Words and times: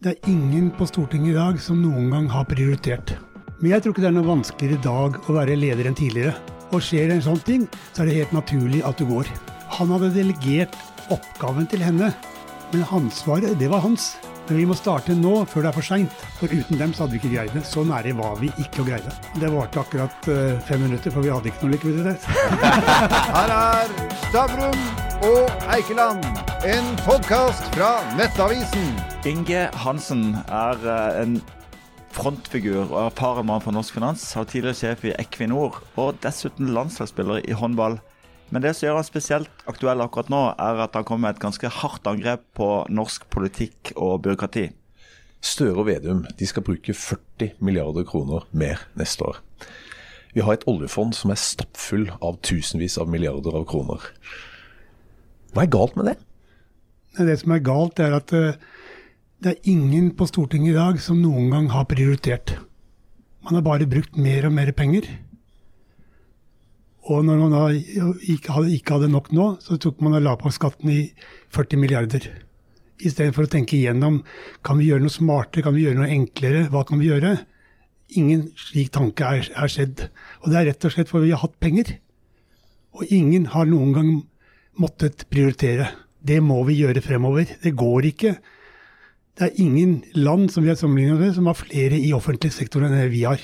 Det 0.00 0.14
er 0.14 0.30
ingen 0.32 0.70
på 0.72 0.86
Stortinget 0.88 1.34
i 1.34 1.36
dag 1.36 1.58
som 1.60 1.82
noen 1.82 2.06
gang 2.08 2.28
har 2.32 2.46
prioritert. 2.48 3.10
Men 3.60 3.74
jeg 3.74 3.82
tror 3.84 3.92
ikke 3.92 4.04
det 4.06 4.08
er 4.08 4.14
noe 4.16 4.30
vanskeligere 4.30 4.78
i 4.78 4.86
dag 4.86 5.18
å 5.28 5.34
være 5.36 5.58
leder 5.60 5.90
enn 5.90 5.98
tidligere. 5.98 6.32
Og 6.72 6.80
skjer 6.86 7.12
en 7.12 7.20
sånn 7.20 7.42
ting, 7.44 7.66
så 7.92 8.00
er 8.00 8.08
det 8.08 8.14
helt 8.16 8.32
naturlig 8.32 8.80
at 8.88 8.96
du 8.96 9.04
går. 9.10 9.28
Han 9.76 9.92
hadde 9.92 10.08
delegert 10.14 10.78
oppgaven 11.12 11.68
til 11.68 11.84
henne, 11.84 12.08
men 12.72 12.86
ansvaret, 12.96 13.52
det 13.60 13.68
var 13.68 13.84
hans. 13.84 14.14
Men 14.48 14.62
vi 14.62 14.66
må 14.72 14.78
starte 14.78 15.12
nå, 15.12 15.34
før 15.44 15.66
det 15.66 15.72
er 15.74 15.76
for 15.82 15.90
seint. 15.90 16.24
For 16.40 16.48
uten 16.48 16.80
dem 16.80 16.96
så 16.96 17.04
hadde 17.04 17.18
vi 17.18 17.20
ikke 17.20 17.34
greid 17.36 17.52
det. 17.58 17.66
Så 17.68 17.84
nære 17.84 18.16
var 18.16 18.40
vi 18.40 18.48
ikke 18.56 18.80
å 18.80 18.88
greie 18.88 19.04
det. 19.04 19.14
Det 19.36 19.52
varte 19.52 19.84
akkurat 19.84 20.32
eh, 20.32 20.56
fem 20.64 20.80
minutter, 20.86 21.12
for 21.12 21.20
vi 21.20 21.34
hadde 21.34 21.52
ikke 21.52 21.68
noe 21.68 21.76
likviditet. 21.76 22.24
Her 23.36 23.56
er 23.60 23.94
Stavrum 24.30 24.82
og 25.28 25.70
Eikeland, 25.76 26.24
en 26.64 26.92
podkast 27.04 27.68
fra 27.76 27.98
Nettavisen. 28.16 29.09
Inge 29.28 29.66
Hansen 29.76 30.30
er 30.48 30.78
eh, 30.88 31.18
en 31.20 31.34
frontfigur 32.16 32.86
og 32.86 33.10
erfaren 33.10 33.44
mann 33.50 33.60
fra 33.60 33.74
norsk 33.74 33.98
finans. 33.98 34.22
Har 34.32 34.46
tidligere 34.48 34.78
sjef 34.78 35.04
i 35.04 35.12
Equinor 35.20 35.76
og 36.00 36.16
dessuten 36.24 36.70
landslagsspiller 36.72 37.42
i 37.44 37.52
håndball. 37.52 37.98
Men 38.48 38.64
det 38.64 38.72
som 38.74 38.86
gjør 38.86 38.96
han 38.96 39.04
spesielt 39.06 39.66
aktuell 39.68 40.00
akkurat 40.00 40.32
nå, 40.32 40.40
er 40.56 40.80
at 40.86 40.96
han 40.96 41.04
kommer 41.04 41.28
med 41.28 41.36
et 41.36 41.44
ganske 41.44 41.68
hardt 41.82 42.08
angrep 42.08 42.48
på 42.56 42.70
norsk 42.88 43.28
politikk 43.28 43.92
og 43.92 44.22
byråkrati. 44.24 44.70
Støre 45.44 45.76
og 45.76 45.90
Vedum 45.90 46.24
de 46.40 46.48
skal 46.48 46.64
bruke 46.64 46.96
40 46.96 47.60
milliarder 47.60 48.08
kroner 48.08 48.48
mer 48.56 48.88
neste 48.96 49.28
år. 49.28 49.44
Vi 50.32 50.40
har 50.46 50.56
et 50.56 50.68
oljefond 50.70 51.12
som 51.18 51.34
er 51.34 51.44
stappfull 51.44 52.08
av 52.24 52.40
tusenvis 52.40 52.96
av 52.96 53.12
milliarder 53.12 53.52
av 53.52 53.68
kroner. 53.68 54.00
Hva 55.52 55.68
er 55.68 55.74
galt 55.76 56.00
med 56.00 56.08
det? 56.08 56.20
Det 57.20 57.40
som 57.42 57.52
er 57.52 57.66
galt, 57.68 58.00
er 58.00 58.16
at 58.16 58.32
eh, 58.32 58.56
det 59.40 59.54
er 59.54 59.70
ingen 59.72 60.10
på 60.16 60.26
Stortinget 60.28 60.74
i 60.74 60.76
dag 60.76 60.98
som 61.00 61.20
noen 61.22 61.48
gang 61.52 61.70
har 61.72 61.86
prioritert. 61.88 62.58
Man 63.40 63.56
har 63.56 63.64
bare 63.64 63.88
brukt 63.88 64.18
mer 64.20 64.44
og 64.46 64.52
mer 64.52 64.72
penger. 64.76 65.06
Og 67.08 67.24
når 67.24 67.40
man 67.40 67.54
da 67.54 67.62
ikke 67.72 68.52
hadde, 68.52 68.74
ikke 68.76 68.98
hadde 68.98 69.08
nok 69.14 69.30
nå, 69.32 69.46
så 69.64 69.78
tok 69.80 70.02
man 70.04 70.18
og 70.18 70.26
la 70.26 70.34
på 70.36 70.52
skatten 70.52 70.92
i 70.92 71.00
40 71.56 71.80
milliarder. 71.80 72.28
Istedenfor 73.00 73.48
å 73.48 73.52
tenke 73.54 73.78
igjennom 73.78 74.20
kan 74.66 74.76
vi 74.76 74.90
gjøre 74.90 75.06
noe 75.06 75.14
smartere, 75.14 75.64
kan 75.64 75.74
vi 75.74 75.86
gjøre 75.86 76.02
noe 76.02 76.12
enklere, 76.12 76.66
hva 76.68 76.84
kan 76.84 77.00
vi 77.00 77.08
gjøre? 77.08 77.38
Ingen 78.20 78.50
slik 78.60 78.92
tanke 78.92 79.24
er, 79.24 79.48
er 79.56 79.72
skjedd. 79.72 80.04
Og 80.44 80.52
det 80.52 80.60
er 80.60 80.68
rett 80.68 80.84
og 80.84 80.92
slett 80.92 81.08
fordi 81.08 81.30
vi 81.30 81.34
har 81.34 81.46
hatt 81.46 81.56
penger. 81.64 81.96
Og 82.92 83.08
ingen 83.08 83.48
har 83.54 83.72
noen 83.72 83.96
gang 83.96 84.14
måttet 84.76 85.24
prioritere. 85.32 85.88
Det 86.20 86.42
må 86.44 86.60
vi 86.68 86.82
gjøre 86.82 87.00
fremover. 87.00 87.56
Det 87.64 87.72
går 87.72 88.12
ikke. 88.12 88.36
Det 89.40 89.46
er 89.48 89.62
ingen 89.62 90.02
land 90.12 90.50
som 90.52 90.66
vi 90.66 90.68
har 90.68 90.76
sammenlignet 90.76 91.16
med, 91.16 91.30
som 91.32 91.46
har 91.48 91.56
flere 91.56 91.96
i 91.96 92.12
offentlig 92.12 92.52
sektor 92.52 92.84
enn 92.84 92.98
vi 93.08 93.22
har. 93.24 93.40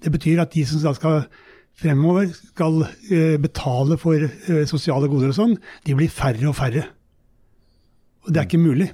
Det 0.00 0.08
betyr 0.12 0.40
at 0.40 0.54
de 0.54 0.62
som 0.64 0.80
da 0.80 0.94
skal 0.96 1.26
fremover 1.76 2.30
skal 2.32 2.86
eh, 3.12 3.34
betale 3.36 3.98
for 4.00 4.24
eh, 4.24 4.62
sosiale 4.68 5.10
goder 5.12 5.34
og 5.34 5.36
sånn, 5.36 5.58
de 5.84 5.96
blir 5.98 6.08
færre 6.08 6.48
og 6.48 6.56
færre. 6.56 6.86
Og 8.24 8.32
det 8.32 8.40
er 8.40 8.48
ikke 8.48 8.62
mulig. 8.62 8.88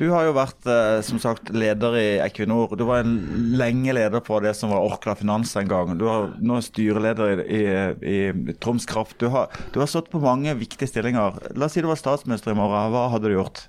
Du 0.00 0.06
har 0.14 0.24
jo 0.24 0.32
vært 0.32 0.64
eh, 0.72 1.02
som 1.04 1.20
sagt 1.20 1.50
leder 1.52 1.98
i 2.00 2.06
Equinor. 2.24 2.72
Du 2.80 2.86
var 2.88 3.02
en 3.04 3.18
lenge 3.60 3.92
leder 3.92 4.24
på 4.24 4.38
det 4.40 4.54
som 4.56 4.72
var 4.72 4.86
Orkla 4.86 5.12
Finans 5.20 5.52
en 5.60 5.68
gang. 5.68 5.92
Du 6.00 6.06
er 6.08 6.30
nå 6.40 6.62
styreleder 6.64 7.44
i, 7.44 7.60
i, 8.00 8.16
i 8.32 8.56
Troms 8.56 8.88
Kraft. 8.88 9.18
Du 9.20 9.28
har, 9.34 9.52
du 9.74 9.82
har 9.82 9.90
stått 9.92 10.08
på 10.08 10.22
mange 10.24 10.56
viktige 10.56 10.88
stillinger. 10.88 11.36
La 11.52 11.68
oss 11.68 11.76
si 11.76 11.84
du 11.84 11.90
var 11.92 12.00
statsminister 12.00 12.56
i 12.56 12.58
morgen. 12.58 12.94
Hva 12.96 13.10
hadde 13.12 13.28
du 13.28 13.36
gjort? 13.36 13.66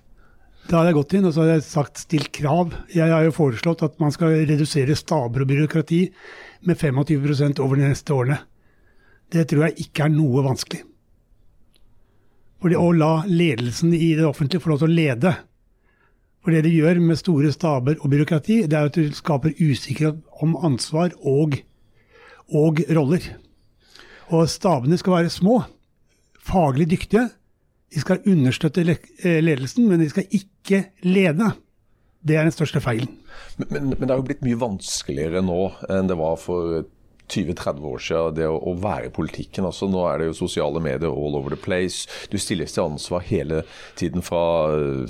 Da 0.72 0.80
hadde 0.80 0.94
jeg 0.94 0.96
gått 1.02 1.14
inn 1.18 1.26
og 1.28 1.34
så 1.36 1.42
hadde 1.44 1.56
jeg 1.58 1.64
sagt 1.68 2.00
stilt 2.00 2.30
krav. 2.32 2.70
Jeg 2.96 3.12
har 3.12 3.26
jo 3.26 3.34
foreslått 3.36 3.82
at 3.84 3.98
man 4.00 4.14
skal 4.16 4.38
redusere 4.48 4.96
staber 4.96 5.44
og 5.44 5.50
byråkrati 5.50 6.00
med 6.70 6.80
25 6.80 7.60
over 7.60 7.76
de 7.76 7.90
neste 7.90 8.16
årene. 8.16 8.38
Det 9.28 9.50
tror 9.52 9.66
jeg 9.66 9.84
ikke 9.84 10.06
er 10.06 10.14
noe 10.14 10.46
vanskelig. 10.46 10.86
Fordi 12.64 12.78
å 12.80 12.88
la 12.96 13.12
ledelsen 13.28 13.92
i 13.98 14.14
det 14.16 14.24
offentlige 14.24 14.64
få 14.64 14.72
lov 14.72 14.80
til 14.84 14.94
å 14.94 14.96
lede 14.96 15.34
For 16.42 16.56
det 16.56 16.64
de 16.66 16.72
gjør 16.74 17.02
med 17.04 17.20
store 17.20 17.52
staber 17.54 18.00
og 18.00 18.08
byråkrati, 18.10 18.64
det 18.66 18.78
er 18.78 18.88
at 18.88 18.96
du 18.96 19.12
skaper 19.14 19.52
usikkerhet 19.60 20.24
om 20.42 20.56
ansvar 20.56 21.12
og, 21.20 21.60
og 22.48 22.80
roller. 22.90 23.28
Og 24.32 24.48
stabene 24.50 24.98
skal 24.98 25.20
være 25.20 25.36
små, 25.36 25.60
faglig 26.42 26.88
dyktige. 26.96 27.28
De 27.92 28.00
skal 28.00 28.24
understøtte 28.30 28.86
ledelsen, 28.86 29.90
men 29.90 30.00
de 30.00 30.10
skal 30.10 30.28
ikke 30.32 30.86
lede. 31.04 31.52
Det 32.22 32.38
er 32.38 32.46
den 32.48 32.56
største 32.56 32.82
feilen. 32.84 33.18
Men, 33.58 33.68
men, 33.72 33.90
men, 33.92 34.06
det 34.06 34.14
har 34.14 34.22
jo 34.22 34.28
blitt 34.30 34.44
mye 34.46 34.60
vanskeligere 34.62 35.42
nå 35.44 35.62
enn 35.92 36.10
det 36.10 36.18
var 36.20 36.38
for 36.40 36.84
20-30 37.32 37.86
år 37.88 38.02
siden, 38.04 38.36
det 38.38 38.48
å, 38.50 38.58
å, 38.58 38.74
være 38.80 39.10
i 39.10 39.14
politikken. 39.16 39.66
Altså, 39.68 39.88
nå 39.92 40.04
er 40.08 40.22
det 40.22 40.30
jo 40.30 40.40
sosiale 40.42 40.82
medier 40.84 41.12
all 41.12 41.38
over 41.40 41.56
the 41.56 41.60
place. 41.60 42.08
Du 42.32 42.38
stilles 42.42 42.76
til 42.76 42.86
ansvar 42.86 43.24
hele 43.28 43.64
tiden 44.00 44.26
fra 44.26 44.42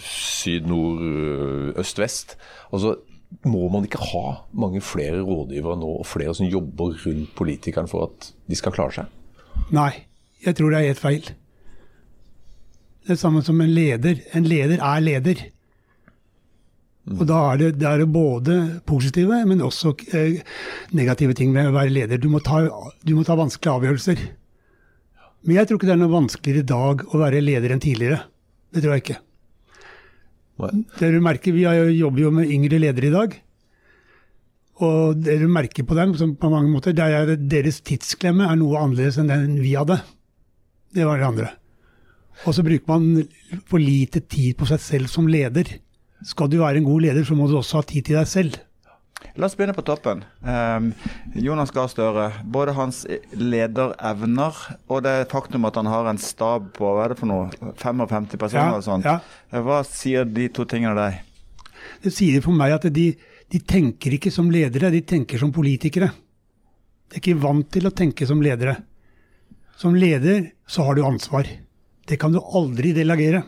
syd, 0.05 0.69
nord, 0.69 1.01
øst, 1.81 2.01
vest. 2.01 2.37
Altså, 2.71 2.95
må 3.47 3.67
man 3.71 3.87
ikke 3.87 4.03
ha 4.11 4.25
mange 4.53 4.83
flere 4.85 5.23
rådgivere 5.25 5.79
nå, 5.81 5.91
og 6.01 6.07
flere 6.07 6.35
som 6.37 6.49
jobber 6.49 6.97
rundt 7.05 7.35
politikeren 7.37 7.89
for 7.89 8.09
at 8.09 8.31
de 8.49 8.59
skal 8.59 8.75
klare 8.75 9.01
seg? 9.01 9.19
Nei, 9.73 9.91
jeg 10.45 10.57
tror 10.57 10.73
det 10.73 10.81
er 10.81 10.91
helt 10.91 11.01
feil. 11.01 11.31
Det 13.01 13.15
er 13.15 13.19
samme 13.19 13.41
som 13.45 13.61
en 13.61 13.73
leder. 13.73 14.21
En 14.37 14.45
leder 14.45 14.81
er 14.81 15.01
leder. 15.01 15.41
Og 17.09 17.23
da 17.25 17.39
er 17.49 17.57
det, 17.57 17.69
det 17.81 17.87
er 17.89 18.03
både 18.05 18.57
positive, 18.85 19.39
men 19.49 19.63
også 19.65 19.95
eh, 20.13 20.43
negative 20.93 21.33
ting 21.37 21.49
med 21.53 21.71
å 21.71 21.73
være 21.73 21.93
leder. 21.93 22.21
Du 22.21 22.29
må, 22.29 22.43
ta, 22.45 22.61
du 23.01 23.15
må 23.17 23.25
ta 23.25 23.35
vanskelige 23.39 23.73
avgjørelser. 23.79 24.21
Men 25.41 25.57
jeg 25.57 25.67
tror 25.67 25.79
ikke 25.79 25.89
det 25.89 25.95
er 25.95 26.01
noe 26.03 26.13
vanskeligere 26.13 26.61
i 26.61 26.69
dag 26.69 27.05
å 27.09 27.21
være 27.23 27.41
leder 27.41 27.73
enn 27.73 27.81
tidligere. 27.81 28.21
Det 28.71 28.83
tror 28.83 28.95
jeg 28.95 29.05
ikke. 29.05 29.19
Dere 30.99 31.23
merker, 31.25 31.55
Vi 31.55 31.63
jobber 31.97 32.21
jo 32.21 32.33
med 32.37 32.51
yngre 32.53 32.77
ledere 32.83 33.09
i 33.09 33.15
dag. 33.15 33.39
Og 34.81 35.17
det 35.25 35.39
du 35.41 35.47
merker 35.49 35.85
på 35.85 35.97
dem, 35.97 36.13
på 36.13 36.53
mange 36.53 36.69
måter, 36.69 36.93
det 36.93 37.05
er 37.05 37.33
deres 37.37 37.81
tidsklemme 37.85 38.45
er 38.45 38.61
noe 38.61 38.77
annerledes 38.81 39.17
enn 39.21 39.29
den 39.29 39.57
vi 39.61 39.73
hadde. 39.77 39.97
Det 40.93 41.05
var 41.07 41.17
det 41.17 41.27
andre. 41.27 41.49
Og 42.45 42.55
så 42.55 42.65
bruker 42.65 42.89
man 42.89 43.61
for 43.69 43.81
lite 43.81 44.23
tid 44.23 44.57
på 44.57 44.67
seg 44.69 44.81
selv 44.81 45.11
som 45.11 45.29
leder. 45.29 45.77
Skal 46.25 46.49
du 46.49 46.59
være 46.61 46.81
en 46.81 46.87
god 46.87 47.07
leder, 47.07 47.25
så 47.25 47.37
må 47.37 47.47
du 47.49 47.57
også 47.57 47.81
ha 47.81 47.87
tid 47.87 48.07
til 48.07 48.19
deg 48.19 48.29
selv. 48.29 48.59
La 49.37 49.47
oss 49.47 49.55
begynne 49.55 49.75
på 49.77 49.83
toppen. 49.85 50.23
Um, 50.41 50.91
Jonas 51.37 51.71
Gahr 51.73 51.89
Støre. 51.91 52.27
Både 52.51 52.73
hans 52.75 53.03
lederevner 53.37 54.57
og 54.91 55.03
det 55.05 55.15
faktum 55.31 55.67
at 55.69 55.77
han 55.79 55.89
har 55.91 56.09
en 56.09 56.19
stab 56.21 56.71
på 56.75 56.89
hva 56.89 57.05
er 57.05 57.13
det 57.13 57.19
for 57.21 57.29
noe, 57.29 57.73
55 57.79 58.31
personer 58.41 58.79
ja, 58.79 58.81
sånt. 58.85 59.07
Ja. 59.07 59.19
Hva 59.63 59.81
sier 59.87 60.27
de 60.27 60.49
to 60.53 60.65
tingene 60.69 60.95
deg? 60.97 61.21
Det 62.01 62.13
sier 62.13 62.43
for 62.43 62.57
meg 62.57 62.75
at 62.75 62.89
de, 62.93 63.07
de 63.51 63.61
tenker 63.61 64.17
ikke 64.17 64.33
som 64.33 64.49
ledere, 64.53 64.91
de 64.93 65.03
tenker 65.05 65.41
som 65.41 65.53
politikere. 65.53 66.11
De 67.11 67.17
er 67.19 67.21
ikke 67.21 67.41
vant 67.41 67.67
til 67.71 67.87
å 67.87 67.93
tenke 67.95 68.27
som 68.27 68.41
ledere. 68.43 68.77
Som 69.79 69.95
leder 69.97 70.51
så 70.69 70.85
har 70.87 70.97
du 70.97 71.05
ansvar. 71.05 71.47
Det 72.09 72.17
kan 72.19 72.33
du 72.33 72.39
aldri 72.41 72.93
delegere. 72.97 73.43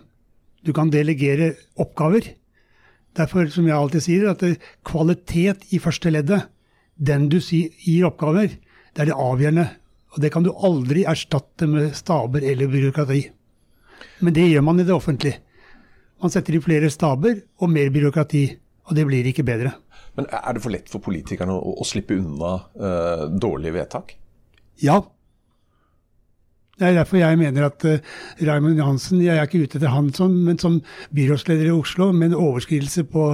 Du 0.63 0.71
kan 0.75 0.91
delegere 0.93 1.53
oppgaver 1.81 2.33
Derfor, 3.13 3.45
som 3.53 3.67
jeg 3.67 3.77
alltid 3.77 4.03
sier, 4.07 4.25
at 4.31 4.41
kvalitet 4.87 5.67
i 5.73 5.79
første 5.81 6.09
leddet, 6.09 6.47
den 6.97 7.27
du 7.29 7.37
gir 7.39 8.07
oppgaver, 8.07 8.55
det 8.93 9.03
er 9.03 9.11
det 9.11 9.17
avgjørende. 9.17 9.67
Og 10.13 10.21
det 10.21 10.31
kan 10.33 10.45
du 10.45 10.51
aldri 10.53 11.05
erstatte 11.09 11.67
med 11.69 11.93
staber 11.97 12.45
eller 12.45 12.69
byråkrati. 12.69 13.21
Men 14.25 14.33
det 14.33 14.47
gjør 14.49 14.65
man 14.65 14.81
i 14.81 14.85
det 14.87 14.95
offentlige. 14.95 15.41
Man 16.21 16.33
setter 16.33 16.55
inn 16.55 16.65
flere 16.65 16.89
staber 16.93 17.37
og 17.61 17.69
mer 17.73 17.89
byråkrati, 17.93 18.43
og 18.89 18.97
det 18.97 19.05
blir 19.09 19.29
ikke 19.29 19.45
bedre. 19.45 19.75
Men 20.17 20.29
er 20.29 20.55
det 20.55 20.61
for 20.63 20.73
lett 20.73 20.89
for 20.89 21.03
politikerne 21.03 21.53
å, 21.53 21.73
å 21.81 21.85
slippe 21.85 22.17
unna 22.17 22.53
uh, 22.77 23.25
dårlige 23.29 23.77
vedtak? 23.77 24.15
Ja, 24.81 25.01
det 26.79 26.87
er 26.87 26.95
derfor 26.97 27.19
jeg 27.19 27.37
mener 27.37 27.67
at 27.67 27.85
uh, 27.85 28.13
Raymond 28.41 28.79
Johansen 28.81 29.21
Jeg 29.21 29.37
er 29.37 29.45
ikke 29.45 29.61
ute 29.61 29.77
etter 29.77 29.93
han 29.93 30.09
som, 30.15 30.33
men 30.47 30.57
som 30.61 30.79
byrådsleder 31.13 31.69
i 31.69 31.75
Oslo, 31.75 32.09
med 32.11 32.31
en 32.31 32.39
overskridelse 32.39 33.05
på, 33.13 33.27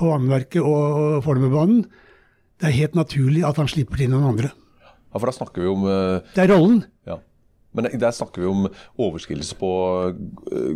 på 0.00 0.08
Vannverket 0.08 0.62
og, 0.62 0.96
og 0.96 1.24
Fornebubanen. 1.26 1.84
Det 2.56 2.70
er 2.70 2.78
helt 2.78 2.96
naturlig 2.96 3.44
at 3.44 3.60
han 3.60 3.68
slipper 3.68 4.00
til 4.00 4.08
noen 4.14 4.30
andre. 4.32 4.52
Ja, 4.80 4.94
for 5.18 5.28
da 5.28 5.36
snakker 5.36 5.64
vi 5.64 5.68
om 5.74 5.84
uh, 5.84 6.24
Det 6.32 6.46
er 6.46 6.54
rollen. 6.54 6.80
Ja. 7.08 7.20
Men 7.76 7.90
der 8.00 8.16
snakker 8.16 8.40
vi 8.40 8.48
om 8.48 8.64
overskridelse 8.96 9.58
på 9.60 9.70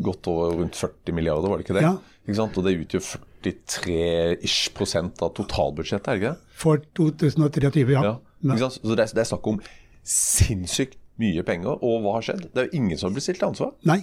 godt 0.05 0.29
over 0.29 0.59
rundt 0.59 0.77
40 0.77 1.17
milliarder, 1.17 1.49
var 1.49 1.57
det 1.57 1.65
ikke 1.65 1.79
det? 1.79 1.87
Ja. 1.87 1.97
Ikke 2.27 2.37
sant? 2.37 2.59
Og 2.61 2.67
det 2.67 2.77
utgjør 2.83 3.07
43-ish 3.47 4.75
prosent 4.77 5.23
av 5.25 5.33
totalbudsjettet, 5.39 6.11
er 6.11 6.19
det 6.19 6.21
ikke 6.21 6.33
det? 6.35 6.57
For 6.61 6.83
2023, 7.01 7.87
ja. 7.97 8.19
ja. 8.45 8.69
Så 8.69 8.93
det 8.93 9.07
er, 9.07 9.15
det 9.17 9.25
er 9.25 9.31
snakk 9.33 9.49
om 9.49 9.63
sinnssykt 10.05 11.00
mye 11.21 11.45
penger. 11.47 11.77
Og 11.85 12.01
hva 12.05 12.17
har 12.17 12.27
skjedd? 12.27 12.49
Det 12.51 12.63
er 12.63 12.71
jo 12.71 12.81
ingen 12.81 13.01
som 13.01 13.15
blitt 13.15 13.27
stilt 13.27 13.41
til 13.43 13.51
ansvar. 13.51 13.75
Nei. 13.89 14.01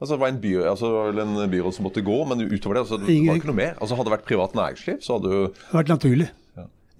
Altså, 0.00 0.14
det 0.14 0.20
var 0.22 0.30
en, 0.32 0.40
by, 0.40 0.52
altså, 0.64 0.90
en 1.12 1.40
byråd 1.52 1.74
som 1.76 1.84
måtte 1.84 2.04
gå, 2.04 2.18
men 2.28 2.40
utover 2.46 2.78
det 2.78 2.84
altså, 2.86 2.98
det 3.02 3.16
var 3.26 3.40
ikke 3.40 3.50
noe 3.50 3.58
mer. 3.58 3.74
Altså, 3.76 3.98
hadde 3.98 4.08
det 4.08 4.14
vært 4.14 4.28
privat 4.28 4.54
næringsliv, 4.56 5.00
så 5.04 5.18
hadde 5.18 5.32
jo 5.34 5.40
Det 5.48 5.66
hadde 5.66 5.80
vært 5.82 5.92
naturlig. 5.92 6.28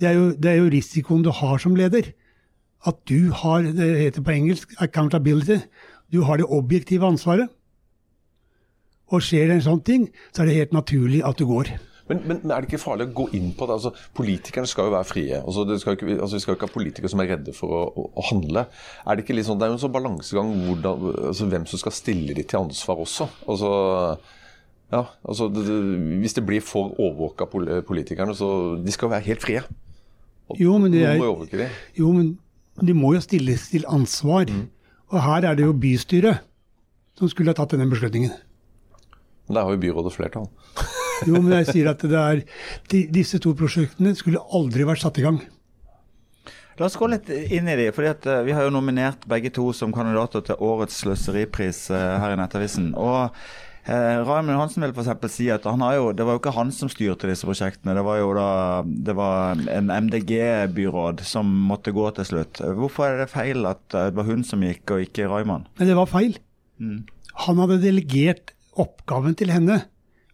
Det, 0.01 0.09
er 0.09 0.17
jo, 0.17 0.27
det 0.33 0.51
er 0.51 0.59
jo 0.59 0.73
risikoen 0.73 1.25
du 1.25 1.31
har 1.37 1.61
som 1.61 1.77
leder. 1.77 2.12
At 2.89 3.01
du 3.09 3.33
har, 3.37 3.65
det 3.77 3.89
heter 4.01 4.25
på 4.25 4.33
engelsk, 4.33 4.73
accountability. 4.81 5.61
Du 6.12 6.23
har 6.29 6.41
det 6.41 6.49
objektive 6.49 7.09
ansvaret. 7.09 7.49
Og 9.11 9.25
skjer 9.25 9.49
det 9.51 9.59
en 9.59 9.67
sånn 9.67 9.85
ting, 9.85 10.09
så 10.33 10.43
er 10.43 10.51
det 10.51 10.59
helt 10.61 10.77
naturlig 10.77 11.21
at 11.27 11.41
du 11.41 11.49
går. 11.49 11.73
Men, 12.11 12.21
men, 12.27 12.41
men 12.43 12.53
er 12.53 12.61
det 12.65 12.69
ikke 12.73 12.81
farlig 12.83 13.07
å 13.09 13.12
gå 13.21 13.25
inn 13.39 13.53
på 13.57 13.69
det? 13.71 13.77
Altså, 13.79 13.93
politikerne 14.19 14.69
skal 14.69 14.89
jo 14.91 14.95
være 14.97 15.09
frie. 15.09 15.39
Altså, 15.41 15.65
det 15.69 15.79
skal 15.83 15.97
ikke, 15.97 16.09
altså, 16.19 16.37
vi 16.37 16.43
skal 16.45 16.57
ikke 16.59 16.69
ha 16.69 16.75
politikere 16.75 17.11
som 17.12 17.23
er 17.23 17.31
redde 17.37 17.55
for 17.57 17.73
å, 17.77 17.81
å, 17.95 18.05
å 18.19 18.25
handle. 18.33 18.67
Er 19.07 19.17
Det 19.21 19.25
ikke 19.25 19.37
litt 19.39 19.47
sånn, 19.49 19.61
det 19.62 19.69
er 19.69 19.73
jo 19.73 19.79
en 19.79 19.83
sånn 19.87 19.95
balansegang 19.95 20.51
hvordan, 20.67 21.07
altså, 21.31 21.49
hvem 21.55 21.65
som 21.71 21.83
skal 21.85 21.95
stille 21.97 22.35
de 22.37 22.45
til 22.51 22.61
ansvar 22.65 23.01
også. 23.07 23.29
Altså, 23.47 23.71
ja, 24.91 25.05
altså, 25.23 25.47
det, 25.55 25.62
det, 25.71 25.79
hvis 26.25 26.35
det 26.41 26.45
blir 26.51 26.65
for 26.67 26.93
overvåka 26.99 27.47
politikerne, 27.87 28.35
så 28.35 28.51
de 28.83 28.95
skal 28.99 29.12
være 29.15 29.29
helt 29.31 29.45
frie. 29.47 29.62
Jo, 30.59 30.77
men 30.83 30.95
er- 30.99 31.21
jo. 31.23 31.37
Jo, 32.01 32.11
men 32.17 32.33
de 32.83 32.95
må 32.99 33.12
jo 33.15 33.21
stilles 33.23 33.69
til 33.71 33.85
ansvar. 33.87 34.51
Og 35.11 35.19
her 35.23 35.47
er 35.47 35.55
det 35.59 35.65
jo 35.69 35.75
bystyret 35.79 36.43
som 37.19 37.29
skulle 37.31 37.53
ha 37.53 37.59
tatt 37.59 37.77
denne 37.77 37.87
beslutningen. 37.91 38.33
Men 39.47 39.57
der 39.59 39.67
har 39.67 39.75
jo 39.75 39.81
byrådet 39.83 40.12
flertall. 40.15 40.49
Jo, 41.28 41.40
men 41.40 41.56
jeg 41.61 41.70
sier 41.72 41.90
at 41.93 42.02
det 42.05 42.20
er, 42.20 42.43
de, 42.93 43.05
disse 43.12 43.40
to 43.43 43.55
prosjektene 43.58 44.14
skulle 44.19 44.43
aldri 44.56 44.87
vært 44.88 45.02
satt 45.05 45.20
i 45.20 45.25
gang. 45.26 45.40
La 46.81 46.87
oss 46.88 46.96
gå 46.96 47.11
litt 47.12 47.28
inn 47.28 47.69
i 47.69 47.76
de, 47.76 47.90
fordi 47.93 48.08
at 48.08 48.26
eh, 48.31 48.44
Vi 48.46 48.55
har 48.56 48.64
jo 48.64 48.72
nominert 48.72 49.26
begge 49.28 49.50
to 49.52 49.67
som 49.76 49.93
kandidater 49.93 50.44
til 50.46 50.62
årets 50.64 51.02
sløseripris 51.02 51.90
eh, 51.93 52.14
her 52.22 52.32
i 52.32 52.38
Nettavisen. 52.40 52.94
og 52.96 53.34
eh, 53.84 54.22
Raymond 54.25 54.56
Hansen 54.56 54.87
vil 54.87 54.94
f.eks. 54.96 55.34
si 55.34 55.50
at 55.52 55.69
han 55.69 55.84
har 55.84 55.99
jo, 55.99 56.06
det 56.17 56.25
var 56.25 56.38
jo 56.38 56.40
ikke 56.40 56.55
han 56.56 56.72
som 56.72 56.88
styrte 56.88 57.28
disse 57.28 57.44
prosjektene. 57.44 57.93
Det 57.99 58.06
var 58.06 58.23
jo 58.23 58.32
da 58.38 58.49
det 58.87 59.16
var 59.19 59.61
en 59.76 59.93
MDG-byråd 60.06 61.20
som 61.28 61.52
måtte 61.69 61.93
gå 61.93 62.06
til 62.16 62.31
slutt. 62.32 62.62
Hvorfor 62.81 63.11
er 63.11 63.25
det 63.26 63.31
feil 63.34 63.69
at 63.69 63.84
eh, 63.93 64.08
det 64.08 64.16
var 64.23 64.31
hun 64.31 64.46
som 64.46 64.64
gikk, 64.64 64.87
og 64.96 65.05
ikke 65.05 65.28
Raymond? 65.28 65.69
Men 65.76 65.93
det 65.93 66.00
var 66.00 66.08
feil. 66.08 66.38
Han 67.44 67.61
hadde 67.61 67.82
delegert 67.84 68.55
oppgaven 68.81 69.37
til 69.37 69.52
henne, 69.52 69.82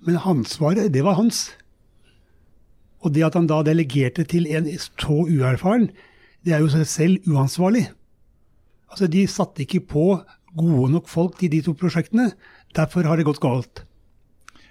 men 0.07 0.19
ansvaret, 0.23 0.93
det 0.95 1.03
var 1.05 1.19
hans. 1.19 1.51
Og 3.03 3.13
det 3.15 3.25
at 3.27 3.37
han 3.39 3.49
da 3.51 3.61
delegerte 3.67 4.25
til 4.27 4.47
en 4.49 4.69
så 4.79 5.19
uerfaren, 5.27 5.91
det 6.47 6.55
er 6.55 6.63
jo 6.63 6.71
seg 6.71 6.87
selv 6.87 7.27
uansvarlig. 7.31 7.89
Altså, 8.91 9.09
de 9.11 9.27
satte 9.29 9.65
ikke 9.65 9.83
på 9.91 10.07
gode 10.57 10.93
nok 10.95 11.11
folk 11.11 11.39
til 11.41 11.51
de 11.53 11.61
to 11.67 11.75
prosjektene. 11.77 12.31
Derfor 12.77 13.07
har 13.09 13.19
det 13.19 13.27
gått 13.27 13.43
galt. 13.43 13.83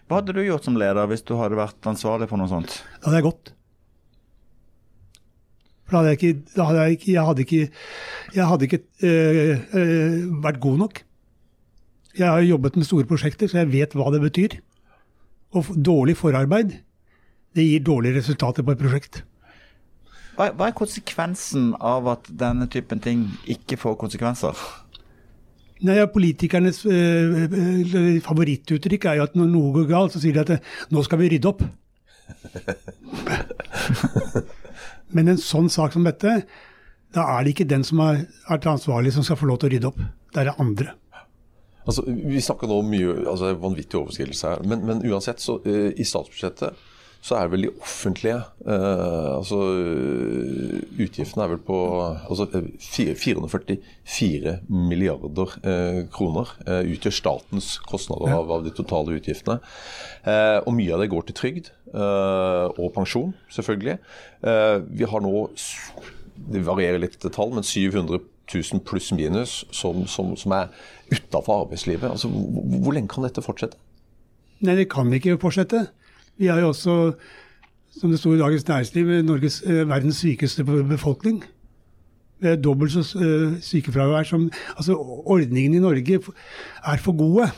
Hva 0.06 0.22
hadde 0.22 0.36
du 0.38 0.44
gjort 0.46 0.66
som 0.68 0.78
leder 0.78 1.10
hvis 1.10 1.26
du 1.26 1.36
hadde 1.40 1.58
vært 1.58 1.90
ansvarlig 1.90 2.30
for 2.30 2.40
noe 2.40 2.50
sånt? 2.50 2.80
Da 3.02 3.10
hadde 3.10 3.20
jeg 3.20 3.28
gått. 3.28 3.52
For 5.86 5.94
da 5.94 6.02
hadde 6.02 6.14
jeg 6.14 6.20
ikke, 6.20 6.54
da 6.56 6.68
hadde 6.70 6.84
jeg 6.84 6.96
ikke 6.96 7.12
Jeg 7.12 7.26
hadde 7.26 7.46
ikke, 7.46 7.64
jeg 8.36 8.48
hadde 8.52 8.68
ikke 8.70 8.82
øh, 9.10 9.66
øh, 9.82 10.44
vært 10.46 10.62
god 10.64 10.80
nok. 10.82 11.02
Jeg 12.16 12.32
har 12.32 12.48
jobbet 12.48 12.80
med 12.80 12.88
store 12.88 13.10
prosjekter, 13.10 13.52
så 13.52 13.60
jeg 13.62 13.74
vet 13.74 13.98
hva 13.98 14.08
det 14.14 14.22
betyr. 14.24 14.56
Og 15.56 15.72
dårlig 15.80 16.18
forarbeid, 16.20 16.76
det 17.56 17.64
gir 17.64 17.86
dårlige 17.88 18.20
resultater 18.20 18.66
på 18.66 18.76
et 18.76 18.82
prosjekt. 18.82 19.22
Hva, 20.36 20.50
hva 20.52 20.68
er 20.68 20.76
konsekvensen 20.76 21.70
av 21.80 22.10
at 22.12 22.28
denne 22.28 22.68
typen 22.72 23.00
ting 23.04 23.28
ikke 23.52 23.78
får 23.80 23.96
konsekvenser? 24.02 24.56
Nei, 25.86 25.98
ja, 26.00 26.06
Politikernes 26.12 26.86
øh, 26.88 27.46
øh, 27.46 28.22
favorittuttrykk 28.24 29.04
er 29.12 29.16
jo 29.20 29.26
at 29.28 29.36
når 29.36 29.48
noe 29.52 29.74
går 29.76 29.86
galt, 29.90 30.14
så 30.16 30.20
sier 30.24 30.36
de 30.36 30.44
at 30.44 30.54
øh, 30.56 30.62
nå 30.92 31.00
skal 31.04 31.20
vi 31.20 31.32
rydde 31.34 31.52
opp. 31.52 31.62
Men 35.16 35.26
en 35.32 35.42
sånn 35.42 35.70
sak 35.72 35.92
som 35.96 36.04
dette, 36.08 36.32
da 37.16 37.22
er 37.36 37.40
det 37.44 37.52
ikke 37.56 37.72
den 37.72 37.84
som 37.88 37.98
er, 38.04 38.16
er 38.52 38.72
ansvarlig 38.72 39.12
som 39.16 39.24
skal 39.28 39.40
få 39.40 39.50
lov 39.52 39.58
til 39.62 39.70
å 39.70 39.74
rydde 39.76 39.90
opp. 39.92 40.00
Det 40.32 40.40
er 40.42 40.48
det 40.50 40.60
andre. 40.64 40.88
Altså, 41.86 42.04
vi 42.08 42.42
snakker 42.42 42.70
nå 42.70 42.82
mye 42.88 43.14
altså 43.30 43.54
vanvittig 43.62 44.00
overskridelse 44.00 44.56
her, 44.56 44.66
men, 44.66 44.84
men 44.88 45.04
uansett, 45.06 45.42
så 45.44 45.60
uh, 45.62 45.90
i 45.94 46.08
statsbudsjettet 46.08 46.86
så 47.26 47.40
er 47.40 47.50
vel 47.50 47.66
de 47.66 47.72
offentlige 47.82 48.38
uh, 48.68 49.38
altså 49.40 49.58
eh, 49.74 50.82
Utgiftene 51.06 51.46
er 51.46 51.52
vel 51.56 51.62
på 51.66 51.78
altså, 52.04 52.46
eh, 52.54 52.68
444 52.78 54.60
milliarder 54.70 55.56
uh, 55.66 56.02
kroner 56.14 56.52
utgjør 56.66 57.16
statens 57.16 57.72
kostnader 57.90 58.36
av, 58.36 58.52
av 58.60 58.66
de 58.66 58.74
totale 58.76 59.18
utgiftene. 59.18 59.58
Og 60.66 60.72
mye 60.76 60.94
av 60.96 61.02
det 61.02 61.10
går 61.12 61.26
til 61.28 61.38
trygd 61.38 61.72
og 61.94 62.88
pensjon, 62.96 63.34
selvfølgelig. 63.54 63.98
Vi 64.98 65.10
har 65.12 65.24
nå 65.24 65.34
det 66.36 66.64
varierer 66.66 67.02
litt 67.02 67.20
tall, 67.36 67.54
men 67.56 67.66
700 67.66 68.20
000 68.54 68.84
pluss 68.86 69.12
minus 69.16 69.64
som, 69.72 70.06
som, 70.08 70.36
som 70.38 70.52
er 70.52 70.70
utafor 71.12 71.66
arbeidslivet. 71.66 72.10
Altså, 72.10 72.30
hvor, 72.30 72.80
hvor 72.84 72.96
lenge 72.96 73.12
kan 73.12 73.26
dette 73.26 73.44
fortsette? 73.46 73.78
Nei, 74.66 74.78
det 74.80 74.90
kan 74.92 75.12
ikke 75.14 75.40
fortsette. 75.42 75.88
Vi 76.38 76.48
er 76.52 76.62
jo 76.64 76.72
også, 76.72 76.96
som 78.00 78.12
det 78.12 78.20
sto 78.20 78.34
i 78.36 78.40
Dagens 78.40 78.68
Næringsliv, 78.68 79.12
Norges, 79.24 79.62
eh, 79.66 79.84
verdens 79.88 80.22
sykeste 80.24 80.64
befolkning. 80.64 81.44
Vi 82.40 82.52
er 82.52 82.60
dobbelt 82.60 82.92
så 82.92 83.04
eh, 83.20 83.56
sykefravær 83.64 84.28
som 84.28 84.50
Altså, 84.78 84.96
ordningene 85.26 85.78
i 85.80 85.84
Norge 85.84 86.20
er 86.20 86.98
for 87.04 87.18
gode. 87.18 87.50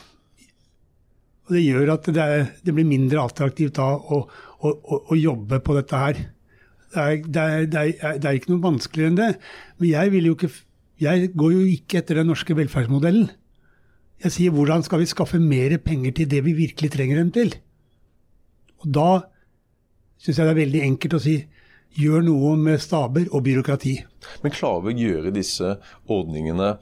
Og 1.48 1.54
det 1.56 1.64
gjør 1.64 1.94
at 1.94 2.06
det, 2.06 2.22
er, 2.22 2.46
det 2.64 2.74
blir 2.74 2.86
mindre 2.86 3.22
attraktivt 3.24 3.78
da 3.78 3.88
å, 3.96 4.20
å, 4.60 4.72
å, 4.72 4.98
å 5.12 5.16
jobbe 5.16 5.60
på 5.64 5.76
dette 5.78 6.02
her. 6.02 6.20
Det 6.92 7.02
er, 7.02 7.16
det, 7.24 7.42
er, 7.42 7.66
det, 7.66 7.84
er, 8.00 8.18
det 8.20 8.34
ikke 8.36 8.52
noe 8.52 8.64
vanskeligere 8.64 9.12
enn 9.12 9.20
det. 9.20 9.30
Men 9.80 9.90
jeg 9.90 10.12
vil 10.12 10.28
jo 10.28 10.36
ikke 10.36 10.52
Jeg 10.98 11.30
går 11.38 11.54
jo 11.54 11.66
ikke 11.70 12.00
etter 12.00 12.18
den 12.18 12.30
norske 12.32 12.56
velferdsmodellen. 12.58 13.28
Jeg 14.24 14.34
sier 14.34 14.54
hvordan 14.54 14.82
skal 14.82 15.02
vi 15.02 15.10
skaffe 15.10 15.38
mer 15.38 15.76
penger 15.78 16.16
til 16.18 16.30
det 16.30 16.42
vi 16.46 16.56
virkelig 16.58 16.90
trenger 16.90 17.20
dem 17.20 17.30
til? 17.34 17.52
Og 18.82 18.88
da 18.96 19.10
syns 20.18 20.40
jeg 20.40 20.48
det 20.48 20.54
er 20.54 20.62
veldig 20.64 20.82
enkelt 20.88 21.18
å 21.18 21.22
si 21.22 21.36
gjør 21.98 22.24
noe 22.26 22.54
med 22.58 22.82
staber 22.82 23.30
og 23.30 23.44
byråkrati. 23.46 23.94
Men 24.42 24.54
klarer 24.54 24.84
vi 24.86 24.94
å 24.94 25.04
gjøre 25.06 25.34
disse 25.34 25.76
ordningene 26.10 26.74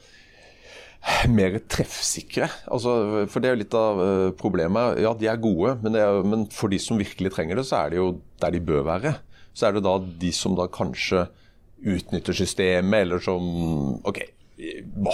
mer 1.30 1.60
treffsikre? 1.70 2.48
Altså, 2.72 3.26
for 3.30 3.42
det 3.42 3.50
er 3.50 3.56
jo 3.56 3.62
litt 3.62 3.76
av 3.78 4.02
eh, 4.02 4.28
problemet. 4.38 5.00
Ja, 5.04 5.12
de 5.16 5.28
er 5.30 5.40
gode, 5.40 5.76
men, 5.84 5.98
er, 6.00 6.22
men 6.26 6.46
for 6.52 6.72
de 6.72 6.80
som 6.82 6.98
virkelig 7.00 7.34
trenger 7.36 7.60
det, 7.60 7.66
så 7.68 7.84
er 7.84 7.92
det 7.92 8.00
jo 8.00 8.14
der 8.42 8.56
de 8.56 8.64
bør 8.72 8.86
være. 8.88 9.18
Så 9.56 9.68
er 9.68 9.76
det 9.76 9.84
da 9.86 9.98
de 10.00 10.32
som 10.36 10.56
da 10.58 10.66
kanskje 10.72 11.26
utnytter 11.86 12.36
systemet, 12.36 13.04
eller 13.04 13.22
som 13.22 13.46
OK, 14.06 14.22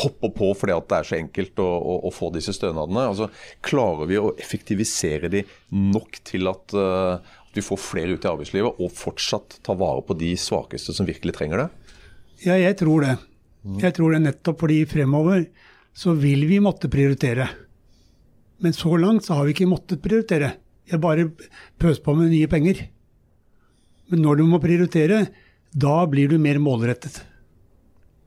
hopper 0.05 0.31
på 0.37 0.53
fordi 0.55 0.77
det 0.89 0.99
er 0.99 1.09
så 1.09 1.19
enkelt 1.19 1.63
å, 1.63 1.67
å, 1.67 1.97
å 2.09 2.13
få 2.15 2.31
disse 2.35 2.55
stønadene. 2.57 3.09
Altså, 3.11 3.29
klarer 3.65 4.09
vi 4.11 4.21
å 4.21 4.33
effektivisere 4.41 5.31
de 5.33 5.45
nok 5.75 6.21
til 6.29 6.51
at, 6.51 6.77
uh, 6.77 7.19
at 7.19 7.59
vi 7.59 7.65
får 7.65 7.83
flere 7.83 8.17
ut 8.17 8.25
i 8.25 8.31
arbeidslivet, 8.31 8.79
og 8.79 8.95
fortsatt 8.97 9.59
ta 9.67 9.77
vare 9.79 10.05
på 10.07 10.17
de 10.19 10.33
svakeste 10.39 10.95
som 10.97 11.09
virkelig 11.09 11.37
trenger 11.39 11.65
det? 11.65 11.69
Ja, 12.47 12.57
jeg 12.59 12.79
tror 12.81 13.07
det. 13.07 13.19
Jeg 13.83 13.95
tror 13.95 14.15
det 14.15 14.25
nettopp 14.25 14.65
fordi 14.65 14.81
fremover 14.91 15.45
så 15.95 16.17
vil 16.19 16.47
vi 16.49 16.59
måtte 16.63 16.91
prioritere. 16.91 17.47
Men 18.63 18.75
så 18.75 18.97
langt 18.99 19.27
så 19.27 19.37
har 19.37 19.47
vi 19.47 19.55
ikke 19.55 19.71
måttet 19.71 20.03
prioritere. 20.03 20.55
Jeg 20.89 21.03
bare 21.03 21.29
pøser 21.81 22.03
på 22.03 22.15
med 22.19 22.33
nye 22.33 22.49
penger. 22.51 22.87
Men 24.11 24.23
når 24.25 24.41
du 24.41 24.45
må 24.49 24.59
prioritere, 24.63 25.27
da 25.73 26.03
blir 26.07 26.29
du 26.29 26.39
mer 26.39 26.61
målrettet. 26.63 27.23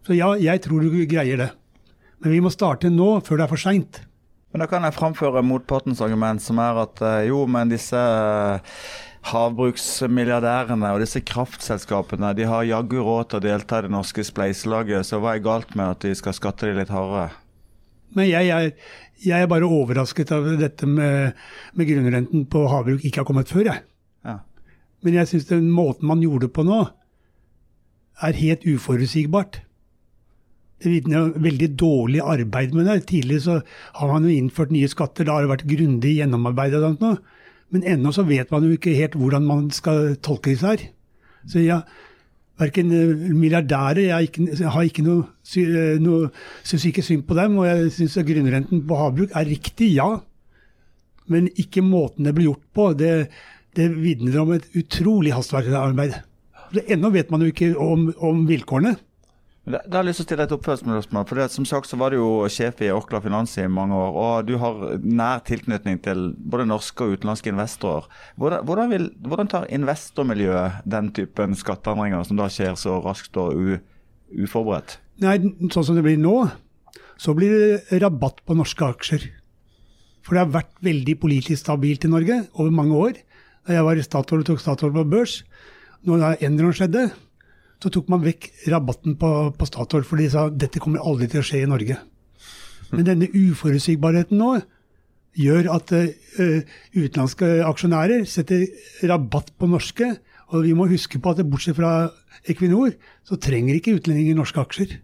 Så 0.05 0.17
ja, 0.17 0.33
jeg 0.37 0.61
tror 0.65 0.85
du 0.85 1.05
greier 1.09 1.39
det. 1.41 1.51
Men 2.21 2.33
vi 2.33 2.41
må 2.41 2.51
starte 2.53 2.89
nå, 2.93 3.19
før 3.25 3.39
det 3.39 3.45
er 3.45 3.51
for 3.51 3.61
seint. 3.61 4.01
Men 4.53 4.63
da 4.63 4.69
kan 4.71 4.85
jeg 4.87 4.95
framføre 4.95 5.43
motpartens 5.43 6.01
argument, 6.01 6.41
som 6.41 6.61
er 6.63 6.77
at 6.85 7.01
eh, 7.03 7.25
jo, 7.27 7.41
men 7.51 7.71
disse 7.73 7.99
eh, 7.99 8.75
havbruksmilliardærene 9.27 10.93
og 10.93 11.01
disse 11.03 11.19
kraftselskapene 11.25 12.31
de 12.37 12.45
har 12.47 12.67
jaggu 12.69 12.99
råd 13.01 13.31
til 13.31 13.41
å 13.41 13.45
delta 13.45 13.81
i 13.81 13.87
det 13.87 13.93
norske 13.93 14.23
spleiselaget, 14.25 15.07
så 15.07 15.19
hva 15.19 15.35
er 15.35 15.43
galt 15.45 15.73
med 15.75 15.95
at 15.95 16.05
de 16.05 16.13
skal 16.17 16.37
skatte 16.37 16.69
de 16.69 16.77
litt 16.77 16.93
hardere? 16.93 17.33
Men 18.15 18.29
jeg 18.29 18.51
er, 18.53 18.69
jeg 19.25 19.43
er 19.43 19.51
bare 19.51 19.67
overrasket 19.67 20.31
av 20.31 20.47
dette 20.61 20.87
med, 20.87 21.35
med 21.75 21.89
grunnrenten 21.89 22.45
på 22.47 22.61
havbruk 22.71 23.03
ikke 23.03 23.23
har 23.23 23.27
kommet 23.27 23.51
før, 23.51 23.73
jeg. 23.73 23.83
Ja. 24.23 24.37
Men 25.03 25.17
jeg 25.19 25.33
syns 25.33 25.49
den 25.49 25.67
måten 25.73 26.07
man 26.07 26.23
gjorde 26.23 26.47
det 26.47 26.55
på 26.55 26.63
nå, 26.63 26.85
er 28.23 28.39
helt 28.39 28.65
uforutsigbart. 28.67 29.61
Det 30.83 30.91
vitner 30.91 31.23
om 31.23 31.43
veldig 31.43 31.69
dårlig 31.79 32.21
arbeid 32.21 32.75
med 32.75 32.87
det. 32.89 33.05
Tidligere 33.09 33.41
så 33.41 33.59
har 33.99 34.11
man 34.11 34.27
jo 34.27 34.33
innført 34.33 34.73
nye 34.75 34.89
skatter, 34.91 35.25
da 35.25 35.37
har 35.37 35.45
det 35.45 35.53
vært 35.53 35.69
grundig 35.69 36.17
gjennomarbeidet. 36.17 36.81
og 36.81 36.89
sånt 36.89 37.01
nå. 37.01 37.15
Men 37.73 37.85
ennå 37.95 38.11
så 38.13 38.25
vet 38.27 38.51
man 38.51 38.63
jo 38.63 38.75
ikke 38.75 38.95
helt 38.95 39.15
hvordan 39.17 39.47
man 39.47 39.71
skal 39.71 40.15
tolke 40.23 40.51
disse 40.51 40.67
her. 40.67 40.83
Så 41.47 41.63
ja, 41.63 41.81
verken 42.59 42.91
milliardærer 43.39 43.99
Jeg, 44.07 44.29
ikke, 44.29 44.47
jeg 44.59 44.71
har 44.71 44.81
ikke 44.83 45.03
noe, 45.05 45.25
noe 46.03 46.29
syns 46.63 46.85
ikke 46.85 47.03
synd 47.05 47.25
på 47.27 47.37
dem. 47.39 47.57
Og 47.57 47.67
jeg 47.67 47.91
syns 47.97 48.19
grunnrenten 48.27 48.85
på 48.87 48.99
havbruk 48.99 49.35
er 49.35 49.49
riktig, 49.49 49.95
ja. 49.95 50.19
Men 51.27 51.49
ikke 51.57 51.81
måten 51.81 52.27
det 52.27 52.35
blir 52.35 52.51
gjort 52.51 52.65
på. 52.73 52.93
Det, 52.93 53.11
det 53.75 53.89
vitner 53.95 54.39
om 54.43 54.53
et 54.55 54.67
utrolig 54.77 55.33
hastverksarbeid. 55.33 56.19
Ennå 56.85 57.11
vet 57.13 57.31
man 57.33 57.43
jo 57.43 57.51
ikke 57.51 57.73
om, 57.79 58.09
om 58.17 58.45
vilkårene. 58.49 58.95
Da 59.65 59.79
har 59.89 60.03
jeg 60.03 60.11
lyst 60.11 60.19
til 60.19 60.25
å 60.25 60.27
stille 60.27 60.45
et 60.45 60.51
oppfølgingsspørsmål. 60.53 61.23
for 61.25 61.41
det, 61.41 61.51
Som 61.51 61.65
sagt 61.65 61.89
så 61.89 61.97
var 61.97 62.13
du 62.13 62.19
jo 62.19 62.45
sjef 62.53 62.83
i 62.85 62.91
Orkla 62.93 63.17
Finans 63.21 63.57
i 63.57 63.65
mange 63.65 63.97
år. 63.97 64.11
Og 64.13 64.45
du 64.45 64.57
har 64.61 64.99
nær 65.01 65.41
tilknytning 65.41 65.97
til 66.05 66.35
både 66.37 66.67
norske 66.69 67.01
og 67.01 67.17
utenlandske 67.17 67.49
investorer. 67.49 68.05
Hvordan, 68.37 68.65
hvordan, 68.65 68.89
vil, 68.93 69.09
hvordan 69.25 69.49
tar 69.49 69.65
investormiljøet 69.73 70.85
den 70.85 71.09
typen 71.17 71.57
skatteendringer 71.57 72.21
som 72.23 72.37
da 72.37 72.45
skjer 72.45 72.77
så 72.77 72.99
raskt 73.01 73.37
og 73.41 73.57
u, 73.57 73.79
uforberedt? 74.45 74.99
Nei, 75.25 75.39
Sånn 75.73 75.87
som 75.87 75.97
det 75.97 76.05
blir 76.05 76.21
nå, 76.21 76.45
så 77.17 77.33
blir 77.33 77.57
det 77.89 78.03
rabatt 78.03 78.45
på 78.45 78.53
norske 78.53 78.85
aksjer. 78.85 79.31
For 80.21 80.35
det 80.35 80.45
har 80.45 80.53
vært 80.61 80.77
veldig 80.85 81.17
politisk 81.21 81.63
stabilt 81.63 82.05
i 82.05 82.11
Norge 82.11 82.43
over 82.53 82.69
mange 82.69 83.01
år. 83.01 83.17
Da 83.65 83.79
jeg 83.79 83.87
var 83.87 83.97
i 83.97 84.05
Statoil 84.05 84.43
og 84.43 84.49
tok 84.51 84.61
Statoil 84.61 84.93
på 84.93 85.09
børs, 85.09 85.39
når 86.05 86.41
Enron 86.45 86.75
skjedde, 86.75 87.07
så 87.81 87.91
tok 87.91 88.07
man 88.09 88.23
vekk 88.23 88.47
rabatten 88.71 89.17
på, 89.19 89.31
på 89.57 89.67
Statoil, 89.67 90.05
for 90.07 90.21
de 90.21 90.29
sa 90.31 90.47
dette 90.49 90.81
kommer 90.81 91.03
aldri 91.03 91.27
til 91.31 91.41
å 91.41 91.45
skje 91.45 91.63
i 91.63 91.69
Norge. 91.69 91.97
Men 92.93 93.07
denne 93.07 93.29
uforutsigbarheten 93.33 94.39
nå 94.39 94.51
gjør 95.35 95.69
at 95.75 95.91
uh, 95.91 96.61
utenlandske 96.95 97.49
aksjonærer 97.67 98.23
setter 98.29 98.67
rabatt 99.09 99.51
på 99.59 99.69
norske. 99.69 100.13
Og 100.53 100.63
vi 100.67 100.75
må 100.77 100.87
huske 100.87 101.19
på 101.19 101.33
at 101.33 101.41
bortsett 101.49 101.77
fra 101.79 102.11
Equinor, 102.47 102.93
så 103.25 103.37
trenger 103.41 103.79
ikke 103.79 103.97
utlendinger 103.97 104.37
norske 104.37 104.61
aksjer. 104.61 104.99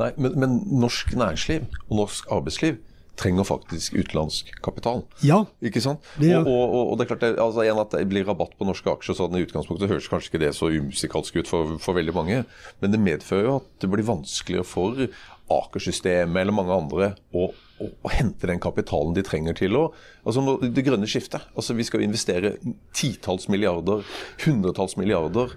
Nei, 0.00 0.08
men, 0.16 0.34
men 0.40 0.56
norsk 0.80 1.12
næringsliv 1.18 1.68
og 1.90 1.98
norsk 2.00 2.30
arbeidsliv 2.32 2.80
trenger 3.20 3.44
faktisk 3.44 3.94
utenlandsk 3.94 4.52
kapital. 4.64 5.02
Ja. 5.26 5.42
Ikke 5.64 5.82
sant? 5.84 6.04
Det, 6.16 6.30
ja. 6.30 6.40
og, 6.40 6.48
og, 6.48 6.92
og, 6.92 6.94
det 6.98 7.04
er 7.04 7.10
klart, 7.10 7.24
det, 7.24 7.32
altså, 7.42 7.64
en 7.66 7.82
at 7.82 7.96
det 7.96 8.06
blir 8.10 8.24
rabatt 8.28 8.54
på 8.58 8.68
norske 8.68 8.88
aksjer, 8.88 9.18
sånn 9.18 9.36
i 9.36 9.44
utgangspunktet 9.44 9.90
høres 9.92 10.08
kanskje 10.10 10.32
ikke 10.32 10.42
det 10.46 10.54
så 10.56 10.70
umusikalsk 10.72 11.42
ut 11.42 11.50
for, 11.50 11.76
for, 11.82 11.98
veldig 11.98 12.16
mange, 12.16 12.40
men 12.80 12.94
det 12.94 13.02
medfører 13.02 13.48
jo 13.48 13.58
at 13.60 13.68
det 13.84 13.92
blir 13.92 14.08
vanskeligere 14.08 14.66
for 14.68 15.04
Aker-systemet 15.52 16.40
eller 16.40 16.56
mange 16.56 16.72
andre 16.72 17.10
å, 17.36 17.50
å, 17.52 17.90
å, 17.90 18.12
hente 18.14 18.48
den 18.48 18.62
kapitalen 18.62 19.12
de 19.16 19.24
trenger 19.26 19.58
til 19.58 19.76
å 19.76 19.82
altså 20.22 20.56
Det 20.62 20.84
grønne 20.86 21.08
skiftet. 21.10 21.44
altså 21.52 21.76
Vi 21.76 21.84
skal 21.84 22.04
investere 22.06 22.54
titalls 22.96 23.50
milliarder, 23.52 24.06
hundretalls 24.46 24.96
milliarder 24.96 25.52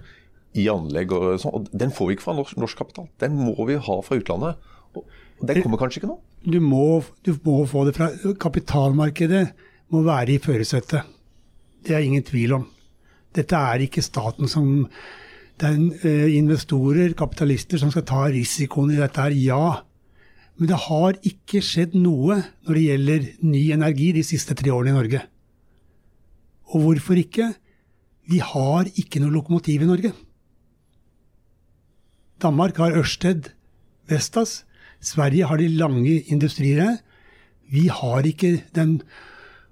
i 0.56 0.66
anlegg 0.72 1.14
og 1.16 1.28
sånn. 1.40 1.54
og 1.54 1.70
Den 1.72 1.94
får 1.94 2.10
vi 2.10 2.16
ikke 2.16 2.26
fra 2.26 2.36
norsk, 2.36 2.58
norsk 2.60 2.82
kapital. 2.82 3.08
Den 3.22 3.38
må 3.38 3.56
vi 3.68 3.78
ha 3.80 3.98
fra 4.04 4.18
utlandet. 4.20 4.60
Og 4.96 5.46
den 5.48 5.62
kommer 5.62 5.80
kanskje 5.80 6.02
ikke 6.02 6.10
nå? 6.10 6.18
Du 6.46 6.60
må, 6.62 7.02
du 7.26 7.34
må 7.42 7.64
få 7.66 7.84
det 7.88 7.96
fra 7.96 8.10
Kapitalmarkedet 8.38 9.48
må 9.90 10.02
være 10.06 10.36
i 10.36 10.42
førersetet. 10.42 11.02
Det 11.82 11.94
er 11.94 12.04
ingen 12.06 12.22
tvil 12.26 12.54
om. 12.60 12.66
Dette 13.34 13.58
er 13.58 13.82
ikke 13.84 14.04
staten 14.04 14.48
som 14.50 14.88
Det 15.56 15.68
er 15.70 15.76
uh, 16.04 16.34
investorer, 16.36 17.14
kapitalister, 17.16 17.80
som 17.80 17.88
skal 17.88 18.04
ta 18.04 18.26
risikoen 18.28 18.90
i 18.92 18.98
dette 19.00 19.22
her, 19.22 19.32
ja. 19.32 19.80
Men 20.60 20.68
det 20.68 20.82
har 20.84 21.16
ikke 21.24 21.62
skjedd 21.64 21.94
noe 21.96 22.36
når 22.66 22.76
det 22.76 22.82
gjelder 22.82 23.24
ny 23.40 23.62
energi 23.72 24.10
de 24.12 24.24
siste 24.24 24.52
tre 24.52 24.68
årene 24.74 24.92
i 24.92 24.96
Norge. 24.98 25.22
Og 26.76 26.84
hvorfor 26.84 27.16
ikke? 27.16 27.54
Vi 28.28 28.42
har 28.44 28.90
ikke 29.00 29.22
noe 29.22 29.32
lokomotiv 29.32 29.80
i 29.80 29.88
Norge. 29.88 30.12
Danmark 32.42 32.76
har 32.76 33.00
Ørsted, 33.00 33.48
Vestas. 34.12 34.65
Sverige 35.06 35.46
har 35.46 35.60
de 35.60 35.70
lange 35.78 36.18
industriene. 36.32 36.98
Vi 37.70 37.86
har 37.92 38.26
ikke 38.26 38.60
den 38.74 39.00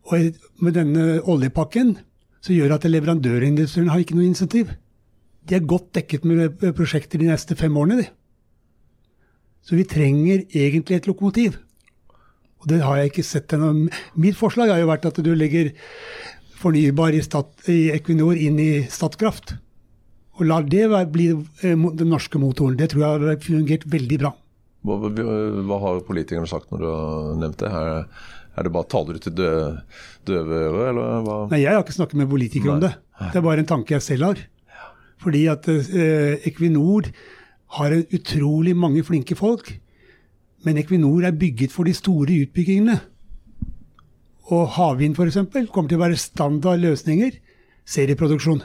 Og 0.04 0.34
med 0.60 0.74
denne 0.76 1.22
oljepakken 1.24 1.94
så 2.44 2.52
gjør 2.52 2.74
at 2.74 2.84
leverandørindustrien 2.84 3.88
har 3.88 4.02
ikke 4.02 4.18
noe 4.18 4.26
insentiv. 4.28 4.74
De 5.48 5.56
er 5.56 5.64
godt 5.64 5.94
dekket 5.96 6.26
med 6.28 6.60
prosjekter 6.76 7.22
de 7.22 7.30
neste 7.30 7.56
fem 7.56 7.72
årene. 7.72 8.04
Så 9.64 9.78
vi 9.78 9.86
trenger 9.88 10.44
egentlig 10.52 10.98
et 10.98 11.08
lokomotiv. 11.08 11.56
Og 12.60 12.68
det 12.68 12.82
har 12.84 13.00
jeg 13.00 13.14
ikke 13.14 13.24
sett 13.24 13.56
ennå. 13.56 13.88
Mitt 14.12 14.36
forslag 14.36 14.74
har 14.74 14.82
jo 14.82 14.92
vært 14.92 15.08
at 15.08 15.24
du 15.24 15.32
legger 15.32 15.72
fornybar 16.60 17.16
i, 17.16 17.24
stat, 17.24 17.52
i 17.72 17.88
Equinor 17.96 18.36
inn 18.36 18.60
i 18.60 18.84
Statkraft. 18.92 19.56
Og 20.36 20.48
lar 20.50 20.68
det 20.68 20.84
bli 21.16 21.30
eh, 21.32 21.72
den 21.72 22.12
norske 22.12 22.40
motoren. 22.40 22.76
Det 22.76 22.92
tror 22.92 23.04
jeg 23.06 23.24
har 23.24 23.44
fungert 23.44 23.88
veldig 23.88 24.20
bra. 24.20 24.36
Hva, 24.84 24.98
hva, 25.08 25.76
har 25.80 26.02
politikerne 26.04 26.48
sagt 26.50 26.72
når 26.72 26.82
du 26.82 26.88
har 26.88 27.28
nevnt 27.40 27.62
det? 27.62 27.70
Er, 27.72 28.02
er 28.54 28.66
det 28.66 28.72
bare 28.74 28.90
taler 28.92 29.16
du 29.16 29.22
til 29.24 29.36
døve, 29.38 29.70
døve 30.28 30.58
ører, 30.66 30.90
eller 30.90 31.22
hva? 31.24 31.38
Nei, 31.52 31.62
jeg 31.64 31.72
har 31.72 31.84
ikke 31.84 31.96
snakket 31.96 32.20
med 32.20 32.28
politikere 32.30 32.76
om 32.76 32.82
det. 32.84 32.92
Det 33.22 33.40
er 33.40 33.46
bare 33.46 33.64
en 33.64 33.70
tanke 33.70 33.96
jeg 33.96 34.04
selv 34.04 34.28
har. 34.28 34.42
Fordi 35.24 35.46
at 35.48 35.70
eh, 35.70 36.44
Equinor 36.50 37.08
har 37.78 37.96
utrolig 38.14 38.74
mange 38.76 39.04
flinke 39.06 39.36
folk. 39.38 39.72
Men 40.64 40.78
Equinor 40.80 41.24
er 41.24 41.36
bygget 41.36 41.72
for 41.72 41.88
de 41.88 41.94
store 41.96 42.42
utbyggingene. 42.44 42.98
Og 44.52 44.68
havvind 44.76 45.16
f.eks. 45.16 45.40
kommer 45.72 45.88
til 45.88 45.98
å 45.98 46.04
være 46.04 46.20
standard 46.20 46.82
løsninger. 46.84 47.40
Serieproduksjon. 47.88 48.62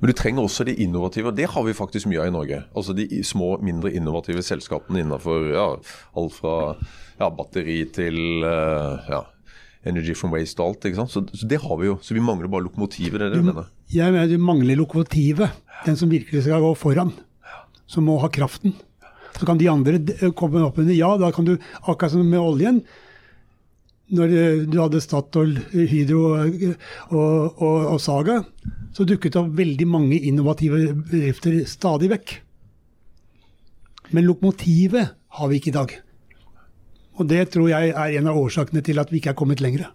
Men 0.00 0.10
du 0.10 0.16
trenger 0.16 0.44
også 0.44 0.66
de 0.68 0.74
innovative, 0.84 1.30
og 1.30 1.36
det 1.38 1.48
har 1.52 1.64
vi 1.64 1.76
faktisk 1.76 2.08
mye 2.10 2.20
av 2.20 2.28
i 2.28 2.34
Norge. 2.34 2.58
Altså 2.76 2.92
de 2.96 3.06
små, 3.24 3.54
mindre 3.64 3.92
innovative 3.96 4.44
selskapene 4.44 5.00
innenfor 5.00 5.46
ja, 5.54 5.68
alt 6.20 6.36
fra 6.36 6.56
ja, 7.16 7.30
batteri 7.32 7.78
til 7.96 8.44
uh, 8.44 9.06
ja, 9.08 9.22
Energy 9.88 10.16
from 10.18 10.34
Waste 10.36 10.60
og 10.60 10.74
alt. 10.74 10.88
ikke 10.88 11.00
sant? 11.00 11.14
Så, 11.14 11.24
så, 11.32 11.48
det 11.48 11.62
har 11.64 11.80
vi 11.80 11.88
jo. 11.88 11.96
Så 12.04 12.16
vi 12.16 12.24
mangler 12.24 12.52
bare 12.52 12.66
lokomotivet. 12.66 13.20
det 13.20 13.30
er 13.30 13.36
det 13.38 13.40
du 13.40 13.48
mener? 13.48 13.70
Jeg 13.92 14.12
mener 14.12 14.28
du 14.28 14.42
mangler 14.42 14.76
lokomotivet. 14.82 15.64
Den 15.86 15.96
som 15.96 16.12
virkelig 16.12 16.44
skal 16.44 16.64
gå 16.64 16.74
foran. 16.76 17.14
Som 17.88 18.08
må 18.10 18.18
ha 18.20 18.28
kraften. 18.32 18.76
Så 19.36 19.48
kan 19.48 19.60
de 19.60 19.70
andre 19.70 20.00
komme 20.36 20.64
opp 20.64 20.76
under 20.82 20.96
ja. 20.96 21.14
Da 21.20 21.32
kan 21.32 21.48
du, 21.48 21.56
akkurat 21.86 22.12
som 22.12 22.24
med 22.28 22.40
oljen 22.42 22.84
når 24.06 24.32
du 24.70 24.76
hadde 24.78 25.00
Statoil, 25.02 25.56
Hydro 25.72 26.20
og, 26.36 26.60
og, 27.10 27.56
og, 27.90 27.96
Saga, 27.98 28.36
så 28.96 29.04
dukket 29.04 29.34
det 29.34 29.40
opp 29.42 29.52
veldig 29.58 29.86
mange 29.92 30.16
innovative 30.24 30.94
bedrifter 30.96 31.58
stadig 31.68 32.08
vekk. 32.14 32.32
Men 34.16 34.24
lokomotivet 34.24 35.12
har 35.36 35.50
vi 35.50 35.58
ikke 35.60 35.72
i 35.72 35.76
dag. 35.76 35.92
Og 37.20 37.28
det 37.28 37.42
tror 37.52 37.68
jeg 37.68 37.92
er 37.92 38.16
en 38.16 38.30
av 38.30 38.38
årsakene 38.40 38.80
til 38.84 39.00
at 39.02 39.12
vi 39.12 39.20
ikke 39.20 39.34
er 39.34 39.38
kommet 39.38 39.60
lenger. 39.60 39.90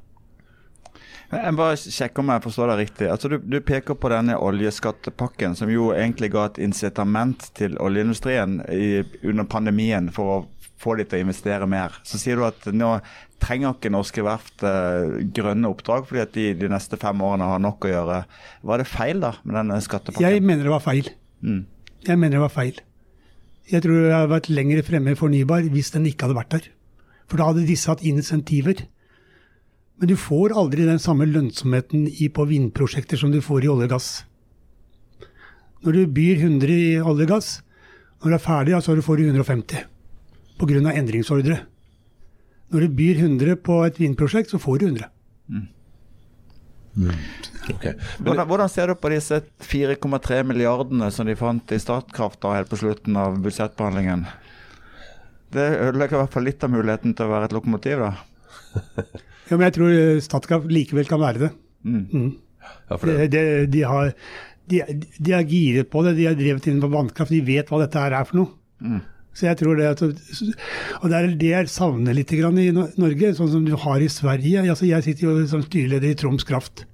Jeg 1.32 1.56
bare 1.56 1.80
sjekker 1.80 2.22
om 2.22 2.30
jeg 2.34 2.44
forstår 2.44 2.74
deg 2.74 2.82
riktig. 2.82 3.08
Altså, 3.10 3.32
du, 3.32 3.38
du, 3.40 3.58
peker 3.64 3.96
på 3.96 4.10
denne 4.12 4.36
oljeskattepakken, 4.36 5.56
som 5.56 5.72
jo 5.72 5.94
egentlig 5.96 6.34
ga 6.34 6.50
et 6.50 6.60
incitament 6.62 7.48
til 7.58 7.78
oljeindustrien 7.82 8.60
i, 8.68 9.00
under 9.24 9.48
pandemien 9.50 10.12
for 10.14 10.34
å 10.34 10.40
få 10.82 10.96
de 10.98 11.06
til 11.06 11.20
å 11.20 11.26
investere 11.26 11.68
mer. 11.70 11.96
Så 12.08 12.20
sier 12.22 12.40
du 12.40 12.46
at 12.48 12.68
nå 12.74 12.96
trenger 13.42 13.76
ikke 13.76 13.92
norske 13.94 14.24
verft 14.26 14.64
uh, 14.66 15.20
grønne 15.34 15.70
oppdrag 15.72 16.08
fordi 16.10 16.24
at 16.24 16.34
de 16.36 16.48
de 16.62 16.70
neste 16.72 17.00
fem 17.02 17.22
årene 17.26 17.50
har 17.50 17.62
nok 17.64 17.88
å 17.88 17.92
gjøre. 17.92 18.22
Var 18.70 18.82
det 18.82 18.90
feil 18.90 19.22
da 19.24 19.36
med 19.44 19.58
denne 19.60 19.82
skattepakken? 19.84 20.26
Jeg 20.26 20.46
mener 20.46 20.68
det 20.68 20.74
var 20.74 20.86
feil. 20.86 21.12
Mm. 21.42 21.62
Jeg 22.08 22.18
mener 22.18 22.38
det 22.38 22.46
var 22.46 22.56
feil. 22.56 22.82
Jeg 23.72 23.86
tror 23.86 24.02
det 24.02 24.16
hadde 24.16 24.34
vært 24.34 24.50
lenger 24.52 24.82
fremme 24.86 25.14
i 25.14 25.20
fornybar 25.20 25.70
hvis 25.74 25.94
den 25.94 26.10
ikke 26.10 26.28
hadde 26.28 26.40
vært 26.40 26.56
der. 26.56 26.68
For 27.30 27.40
da 27.40 27.52
hadde 27.52 27.68
disse 27.70 27.90
hatt 27.92 28.04
insentiver. 28.04 28.84
Men 30.02 30.10
du 30.10 30.18
får 30.18 30.56
aldri 30.58 30.88
den 30.88 31.00
samme 31.00 31.28
lønnsomheten 31.30 32.08
i, 32.10 32.28
på 32.34 32.48
vindprosjekter 32.50 33.22
som 33.22 33.32
du 33.32 33.38
får 33.46 33.68
i 33.68 33.72
olje 33.72 33.88
og 33.88 33.94
gass. 33.94 34.10
Når 35.86 35.98
du 35.98 36.16
byr 36.18 36.42
100 36.42 36.74
i 36.74 36.98
olje 37.00 37.28
og 37.30 37.34
gass, 37.36 37.52
når 38.22 38.34
du 38.34 38.38
er 38.38 38.44
ferdig, 38.44 38.78
så 38.82 38.98
får 39.02 39.22
du 39.22 39.30
150 39.30 39.86
pga. 40.62 40.94
endringsordre. 40.94 41.60
Når 42.72 42.86
du 42.86 42.96
byr 42.96 43.20
100 43.20 43.58
på 43.66 43.82
et 43.86 44.00
vindprosjekt, 44.00 44.54
så 44.54 44.60
får 44.62 44.80
du 44.80 44.86
100. 44.88 45.10
Mm. 45.52 45.68
Mm. 46.96 47.16
Okay. 47.72 47.94
Hvordan, 48.20 48.48
hvordan, 48.48 48.70
ser 48.72 48.92
du 48.92 48.96
på 49.00 49.12
disse 49.14 49.42
4,3 49.64 50.42
milliardene 50.48 51.08
som 51.14 51.28
de 51.28 51.36
fant 51.40 51.72
i 51.72 51.80
Statkraft 51.80 52.42
da, 52.44 52.56
helt 52.58 52.72
på 52.72 52.80
slutten 52.80 53.18
av 53.20 53.38
budsjettbehandlingen? 53.44 54.26
Det 55.52 55.68
ødelegger 55.82 56.18
i 56.18 56.22
hvert 56.22 56.36
fall 56.36 56.48
litt 56.48 56.64
av 56.64 56.72
muligheten 56.72 57.16
til 57.16 57.28
å 57.28 57.34
være 57.34 57.50
et 57.50 57.56
lokomotiv, 57.56 58.06
da. 58.06 58.14
ja, 59.50 59.58
men 59.58 59.66
jeg 59.68 59.76
tror 59.78 60.24
Statkraft 60.24 60.72
likevel 60.72 61.08
kan 61.10 61.22
være 61.24 61.46
det. 61.46 61.52
Mm. 61.84 62.08
mm. 62.08 62.32
Ja, 62.62 62.98
det. 62.98 63.14
De, 63.18 63.28
de, 63.28 63.44
de, 63.74 63.82
har, 63.90 64.12
de, 64.70 64.82
de, 65.18 65.32
er 65.36 65.48
giret 65.50 65.90
på 65.92 66.04
det, 66.06 66.16
de 66.20 66.28
har 66.30 66.38
drevet 66.40 66.68
inn 66.72 66.84
på 66.84 66.92
vannkraft, 66.94 67.34
de 67.34 67.42
vet 67.46 67.72
hva 67.72 67.82
dette 67.84 68.04
er 68.08 68.16
for 68.28 68.42
noe. 68.42 69.02
Mm. 69.32 69.38
Så 69.38 69.48
jeg 69.48 69.58
tror 69.62 69.76
det 69.80 69.88
at, 69.88 70.02
Og 70.04 71.10
det 71.10 71.18
er 71.18 71.36
det 71.40 71.52
jeg 71.52 71.70
savner 71.72 72.14
litt 72.14 72.32
i 72.36 72.42
Norge, 72.42 73.34
sånn 73.36 73.52
som 73.52 73.66
du 73.66 73.76
har 73.80 74.02
i 74.04 74.10
Sverige. 74.12 74.66
Altså 74.70 74.86
jeg 74.90 75.04
sitter 75.04 75.28
jo 75.28 75.48
som 75.48 75.64
styreleder 75.64 76.12
i 76.12 76.18
Troms 76.20 76.44
Kraft. 76.44 76.86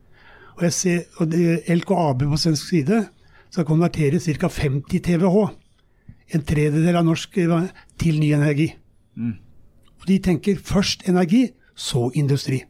Og, 0.57 0.63
jeg 0.63 0.73
ser, 0.73 1.03
og 1.17 1.31
det, 1.31 1.63
LKAB 1.69 2.25
på 2.29 2.37
svensk 2.37 2.69
side 2.69 3.03
skal 3.49 3.65
konvertere 3.65 4.19
ca. 4.19 4.49
50 4.49 5.01
TWh, 5.05 5.49
en 6.33 6.43
tredjedel 6.43 6.97
av 6.97 7.05
norsk, 7.05 7.37
eh, 7.37 7.69
til 7.97 8.19
ny 8.19 8.33
energi. 8.33 8.71
Og 10.01 10.07
de 10.09 10.17
tenker 10.19 10.57
først 10.61 11.07
energi, 11.09 11.51
så 11.75 12.11
industri. 12.15 12.63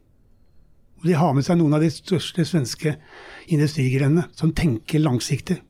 Og 0.99 1.07
de 1.07 1.15
har 1.15 1.33
med 1.33 1.45
seg 1.45 1.57
noen 1.59 1.73
av 1.77 1.83
de 1.83 1.89
største 1.93 2.43
svenske 2.45 2.97
industrigrenene 3.53 4.27
som 4.35 4.51
tenker 4.51 4.99
langsiktig. 4.99 5.61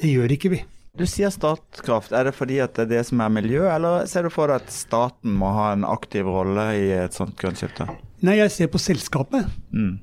Det 0.00 0.10
gjør 0.10 0.34
ikke 0.36 0.52
vi. 0.52 0.64
Du 0.94 1.02
sier 1.10 1.32
Statkraft. 1.34 2.12
Er 2.14 2.28
det 2.28 2.36
fordi 2.36 2.60
at 2.62 2.76
det 2.76 2.84
er 2.84 2.90
det 2.92 3.04
som 3.08 3.22
er 3.24 3.32
miljø, 3.34 3.64
eller 3.66 4.04
ser 4.06 4.26
du 4.26 4.30
for 4.30 4.50
deg 4.50 4.62
at 4.62 4.70
staten 4.70 5.32
må 5.40 5.50
ha 5.56 5.72
en 5.74 5.86
aktiv 5.88 6.28
rolle 6.30 6.68
i 6.78 6.84
et 6.94 7.16
sånt 7.16 7.34
grønt 7.40 7.58
skifte? 7.58 7.88
Nei, 8.22 8.36
jeg 8.38 8.52
ser 8.54 8.70
på 8.70 8.78
selskapet. 8.78 9.48
Mm. 9.74 9.96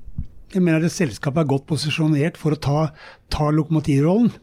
Jeg 0.51 0.63
mener 0.65 0.83
at 0.83 0.91
selskapet 0.91 1.45
er 1.45 1.51
godt 1.53 1.69
posisjonert 1.69 2.39
for 2.39 2.57
å 2.57 2.59
ta, 2.59 2.81
ta 3.31 3.47
lokomotivrollen. 3.55 4.33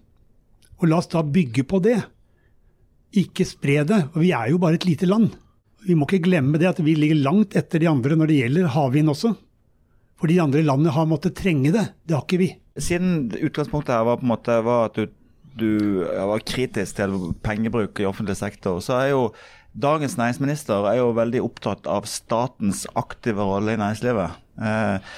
Og 0.79 0.89
la 0.89 1.03
oss 1.03 1.11
da 1.13 1.21
bygge 1.21 1.67
på 1.69 1.83
det. 1.85 1.99
Ikke 3.21 3.45
spre 3.49 3.83
det. 3.85 4.01
Og 4.15 4.23
vi 4.25 4.33
er 4.33 4.49
jo 4.55 4.63
bare 4.63 4.81
et 4.81 4.89
lite 4.89 5.09
land. 5.09 5.35
Vi 5.85 5.99
må 5.99 6.09
ikke 6.09 6.25
glemme 6.31 6.57
det 6.61 6.71
at 6.71 6.81
vi 6.81 6.97
ligger 6.97 7.21
langt 7.29 7.59
etter 7.61 7.83
de 7.83 7.91
andre 7.91 8.17
når 8.17 8.33
det 8.33 8.41
gjelder 8.41 8.73
havvind 8.73 9.13
også. 9.13 9.35
For 10.19 10.33
de 10.33 10.41
andre 10.43 10.65
landene 10.65 10.97
har 10.97 11.07
måttet 11.13 11.37
trenge 11.39 11.75
det. 11.77 11.85
Det 12.09 12.17
har 12.17 12.25
ikke 12.25 12.41
vi. 12.41 12.51
Siden 12.79 13.29
utgangspunktet 13.37 13.95
her 13.95 14.09
var 14.09 14.19
på 14.19 14.27
en 14.27 14.33
måte 14.33 14.57
var 14.65 14.89
at 14.89 14.97
du, 14.97 15.13
du 15.59 16.05
var 16.05 16.45
kritisk 16.47 16.99
til 16.99 17.17
pengebruk 17.45 18.01
i 18.01 18.07
offentlig 18.09 18.39
sektor, 18.41 18.81
så 18.85 19.01
er 19.01 19.11
jo 19.13 19.23
dagens 19.79 20.17
næringsminister 20.19 20.87
er 20.91 21.01
jo 21.01 21.11
veldig 21.17 21.43
opptatt 21.45 21.89
av 21.91 22.07
statens 22.11 22.87
aktive 22.99 23.45
rolle 23.45 23.75
i 23.75 23.81
næringslivet. 23.81 24.39
Eh, 24.59 25.13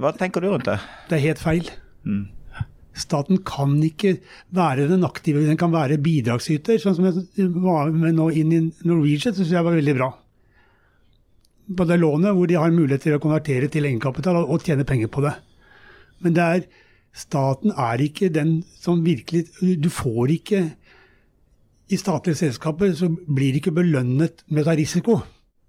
hva 0.00 0.12
tenker 0.16 0.44
du 0.44 0.52
rundt 0.52 0.68
det? 0.68 0.78
Det 1.08 1.18
er 1.18 1.26
helt 1.26 1.42
feil. 1.42 1.68
Mm. 2.04 2.24
Staten 2.92 3.40
kan 3.48 3.78
ikke 3.84 4.18
være 4.52 4.88
den 4.90 5.04
aktive, 5.08 5.46
den 5.46 5.60
kan 5.60 5.72
være 5.72 6.00
bidragsyter. 6.02 6.80
Sånn 6.80 6.96
som 6.98 7.08
jeg 7.08 7.48
var 7.54 7.92
med 7.94 8.18
nå 8.18 8.28
inn 8.36 8.52
i 8.52 8.60
Norwegian, 8.84 9.32
syns 9.32 9.52
jeg 9.52 9.64
var 9.64 9.78
veldig 9.78 9.96
bra. 9.96 10.10
På 11.72 11.86
det 11.88 11.96
lånet 12.02 12.36
hvor 12.36 12.50
de 12.50 12.58
har 12.60 12.74
mulighet 12.74 13.06
til 13.06 13.16
å 13.16 13.22
konvertere 13.22 13.70
til 13.72 13.88
egenkapital 13.88 14.42
og 14.42 14.66
tjene 14.66 14.84
penger 14.88 15.08
på 15.12 15.24
det. 15.24 15.32
Men 16.22 16.36
det 16.36 16.44
er, 16.44 16.66
staten 17.12 17.74
er 17.76 18.00
ikke 18.00 18.30
den 18.32 18.62
som 18.80 19.04
virkelig 19.04 19.44
Du 19.82 19.90
får 19.92 20.32
ikke 20.38 20.62
I 21.92 21.98
statlige 22.00 22.40
selskaper 22.40 22.94
så 22.96 23.10
blir 23.12 23.52
det 23.52 23.62
ikke 23.62 23.76
belønnet 23.76 24.44
med 24.48 24.62
å 24.62 24.70
ta 24.70 24.76
risiko. 24.78 25.18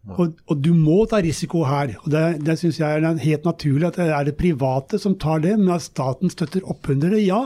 Og, 0.04 0.36
og, 0.48 0.58
du 0.60 0.74
må 0.76 1.04
ta 1.08 1.22
risiko 1.24 1.64
her. 1.68 1.94
og 2.04 2.12
Det, 2.12 2.24
det 2.44 2.58
syns 2.60 2.80
jeg 2.80 3.00
er 3.00 3.20
helt 3.24 3.46
naturlig 3.48 3.88
at 3.88 4.00
det 4.00 4.10
er 4.12 4.28
det 4.28 4.36
private 4.40 5.00
som 5.00 5.16
tar 5.20 5.44
det, 5.44 5.58
men 5.60 5.72
at 5.76 5.86
staten 5.86 6.32
støtter 6.32 6.64
opp 6.70 6.88
under 6.92 7.12
det, 7.16 7.24
ja. 7.24 7.42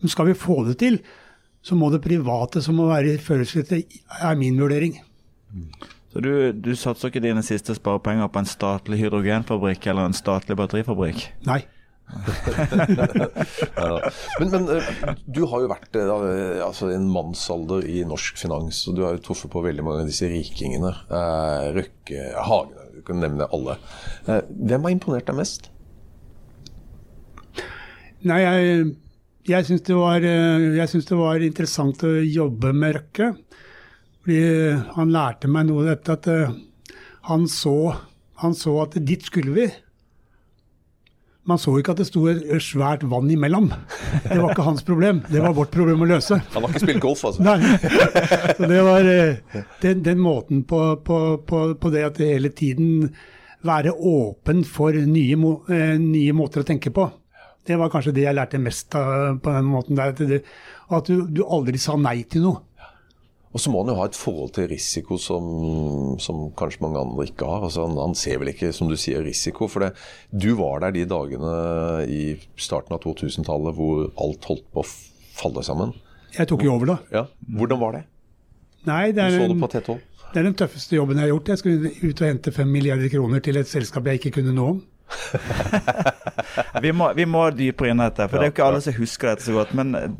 Men 0.00 0.12
skal 0.12 0.28
vi 0.30 0.36
få 0.36 0.62
det 0.68 0.78
til, 0.80 0.98
så 1.64 1.76
må 1.76 1.90
det 1.92 2.02
private 2.04 2.60
som 2.64 2.76
må 2.80 2.88
være 2.88 3.14
i 3.14 3.20
førersetet, 3.20 4.00
er 4.20 4.40
min 4.40 4.60
vurdering. 4.60 4.98
Så 6.12 6.20
du, 6.24 6.32
du 6.52 6.72
satser 6.76 7.08
ikke 7.08 7.24
dine 7.24 7.44
siste 7.44 7.76
sparepenger 7.76 8.28
på 8.32 8.40
en 8.40 8.48
statlig 8.48 9.00
hydrogenfabrikk 9.00 9.88
eller 9.92 10.08
en 10.08 10.16
statlig 10.16 10.56
batterifabrikk? 10.60 11.24
Nei. 11.48 11.62
Men, 14.38 14.50
men, 14.50 14.66
du 15.26 15.44
har 15.48 15.64
jo 15.64 15.70
vært 15.70 15.96
altså, 15.98 16.90
en 16.94 17.06
mannsalder 17.10 17.86
i 17.90 18.04
norsk 18.06 18.38
finans, 18.38 18.84
og 18.88 18.98
du 18.98 19.02
har 19.06 19.16
jo 19.16 19.22
truffet 19.28 19.52
på 19.52 19.62
veldig 19.64 19.84
mange 19.86 20.04
av 20.04 20.10
disse 20.10 20.28
rikingene. 20.30 20.92
Eh, 21.08 21.64
Røkke, 21.78 22.26
Hagen, 22.48 22.82
du 22.94 23.00
kan 23.06 23.22
nevne 23.22 23.48
alle. 23.54 23.74
Eh, 24.26 24.42
hvem 24.48 24.86
har 24.86 24.94
imponert 24.94 25.30
deg 25.30 25.38
mest? 25.38 25.62
Nei, 28.24 28.40
jeg, 28.40 28.84
jeg 29.50 29.68
syns 29.68 29.84
det, 29.86 29.94
det, 31.10 31.20
var 31.20 31.44
interessant 31.44 32.06
å 32.06 32.12
jobbe 32.22 32.72
med 32.76 32.98
Røkke. 32.98 33.26
Fordi 34.24 34.44
han 34.96 35.12
lærte 35.12 35.46
meg 35.52 35.68
noe 35.68 35.84
av 35.84 35.90
dette 35.92 36.10
at 36.16 36.26
han 37.28 37.42
så, 37.48 37.78
han 38.40 38.54
så 38.56 38.72
at 38.86 38.92
dit 39.04 39.22
skulle 39.24 39.52
vi. 39.56 39.66
Man 41.44 41.60
så 41.60 41.74
ikke 41.76 41.92
at 41.92 42.00
det 42.00 42.06
sto 42.08 42.22
et 42.30 42.44
svært 42.64 43.02
vann 43.04 43.28
imellom. 43.28 43.66
Det 44.24 44.38
var 44.40 44.54
ikke 44.54 44.64
hans 44.64 44.84
problem, 44.86 45.20
det 45.28 45.42
var 45.44 45.52
vårt 45.56 45.74
problem 45.74 46.00
å 46.00 46.08
løse. 46.08 46.38
Han 46.54 46.64
har 46.64 46.72
ikke 46.72 46.84
spilt 46.86 47.02
golf, 47.04 47.24
altså? 47.28 47.44
Nei. 47.44 47.58
Så 48.56 48.70
det 48.70 48.78
var 48.86 49.08
den, 49.82 50.00
den 50.06 50.22
måten 50.24 50.62
på, 50.68 50.80
på, 51.04 51.18
på, 51.44 51.60
på, 51.76 51.92
det 51.92 52.06
at 52.06 52.20
det 52.20 52.30
hele 52.32 52.48
tiden 52.56 53.10
være 53.64 53.92
åpen 53.92 54.64
for 54.64 54.96
nye, 54.96 55.36
nye, 56.00 56.36
måter 56.36 56.64
å 56.64 56.68
tenke 56.68 56.92
på. 56.96 57.10
Det 57.64 57.76
var 57.80 57.92
kanskje 57.92 58.16
det 58.16 58.24
jeg 58.24 58.36
lærte 58.36 58.60
mest 58.60 58.96
av 58.96 59.38
på 59.44 59.52
den 59.52 59.68
måten 59.68 60.00
der. 60.00 60.40
At 60.92 61.08
du, 61.08 61.26
du 61.28 61.44
aldri 61.44 61.80
sa 61.80 61.96
nei 62.00 62.22
til 62.24 62.48
noe. 62.48 62.64
Og 63.54 63.62
så 63.62 63.70
må 63.70 63.84
han 63.84 63.92
jo 63.92 63.98
ha 64.00 64.08
et 64.08 64.16
forhold 64.18 64.50
til 64.56 64.66
risiko 64.72 65.14
som, 65.22 65.44
som 66.18 66.48
kanskje 66.58 66.82
mange 66.82 66.98
andre 66.98 67.28
ikke 67.28 67.46
har. 67.46 67.62
Altså 67.68 67.84
han, 67.86 67.94
han, 68.02 68.16
ser 68.18 68.40
vel 68.42 68.50
ikke, 68.50 68.72
som 68.74 68.90
du 68.90 68.96
sier, 68.98 69.22
risiko. 69.22 69.68
For 69.70 69.84
det, 69.84 69.92
du 70.34 70.56
var 70.58 70.82
der 70.82 70.96
de 70.96 71.04
dagene 71.06 71.52
i 72.10 72.22
starten 72.58 72.96
av 72.96 73.04
2000-tallet 73.04 73.78
hvor 73.78 74.08
alt 74.24 74.50
holdt 74.50 74.66
på 74.74 74.82
å 74.82 74.88
falle 75.38 75.62
sammen. 75.66 75.94
Jeg 76.34 76.50
tok 76.50 76.66
jo 76.66 76.74
over 76.74 76.96
da. 76.96 76.98
Ja. 77.14 77.24
Hvordan 77.54 77.82
var 77.84 77.94
det? 78.00 78.02
Nei, 78.88 79.04
det 79.14 79.22
er, 79.22 79.30
du 79.30 79.38
så 79.38 79.52
det 79.52 79.60
på 79.62 79.70
tett 79.70 79.92
hold. 79.92 80.02
Det 80.34 80.40
er 80.40 80.48
den 80.48 80.58
tøffeste 80.58 80.98
jobben 80.98 81.20
jeg 81.20 81.28
har 81.28 81.36
gjort. 81.36 81.54
Jeg 81.54 81.62
skulle 81.62 81.92
ut 81.94 82.24
og 82.24 82.26
hente 82.26 82.52
fem 82.58 82.74
milliarder 82.74 83.12
kroner 83.12 83.44
til 83.44 83.62
et 83.62 83.70
selskap 83.70 84.10
jeg 84.10 84.18
ikke 84.18 84.40
kunne 84.40 84.56
noe 84.56 84.74
om. 84.74 84.82
vi, 86.84 86.92
må, 86.96 87.10
vi, 87.16 87.26
må, 87.28 87.46
dypere 87.56 87.92
inn 87.92 88.02
dette, 88.02 88.28
for 88.28 88.38
ja, 88.38 88.44
det 88.44 88.46
er 88.46 88.52
jo 88.52 88.56
ikke 88.56 88.66
alle 88.68 88.82
som 88.84 88.98
husker 88.98 89.32
dette 89.32 89.46
så 89.46 89.56
godt. 89.56 89.72
Men 89.78 89.94
eh, 89.98 90.10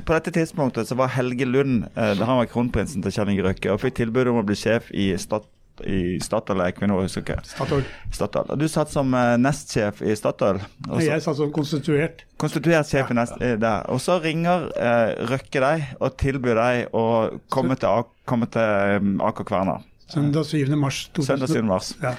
på 0.00 0.14
dette 0.14 0.34
tidspunktet 0.34 0.90
så 0.90 0.98
var 0.98 1.14
Helge 1.14 1.48
Lund 1.48 1.86
eh, 1.94 2.16
han 2.18 2.40
var 2.40 2.50
kronprinsen 2.50 3.04
til 3.04 3.14
Kjell 3.14 3.32
Inge 3.34 3.46
Røkke 3.46 3.72
og 3.74 3.80
fikk 3.84 4.00
tilbud 4.02 4.32
om 4.32 4.42
å 4.42 4.48
bli 4.48 4.58
sjef 4.58 4.90
i 4.94 5.12
Stad 5.20 5.46
i 5.86 6.18
Statoil 6.18 6.56
eller 6.56 6.72
Equinor, 6.72 7.04
husker 7.04 7.22
ikke. 7.22 7.36
Statoil. 7.46 7.84
Statoil. 8.10 8.48
Du 8.58 8.64
satt 8.70 8.90
som 8.90 9.12
uh, 9.14 9.36
nestsjef 9.38 10.00
i 10.02 10.16
Statoil. 10.18 10.58
Også, 10.88 11.04
jeg 11.06 11.22
satt 11.22 11.38
som 11.38 11.52
konstituert. 11.54 12.24
Konstituert 12.40 12.88
sjef 12.90 13.04
ja, 13.04 13.14
i 13.14 13.18
nest, 13.18 13.36
ja. 13.38 13.58
der. 13.62 13.86
Og 13.92 14.02
så 14.02 14.18
ringer 14.24 14.68
uh, 14.74 15.30
Røkke 15.30 15.62
deg 15.62 15.86
og 16.00 16.18
tilbyr 16.20 16.58
deg 16.58 16.98
å 16.98 17.04
komme 17.52 17.78
til, 17.78 18.10
komme 18.28 18.50
til 18.50 18.98
um, 18.98 19.14
Aker 19.28 19.46
Kværner. 19.48 19.86
Søndag 20.08 20.48
7. 20.48 20.74
mars. 20.80 21.04
2000. 21.14 21.30
Søndag 21.30 21.54
7. 21.54 21.64
mars. 21.68 21.94
Ja. 22.02 22.16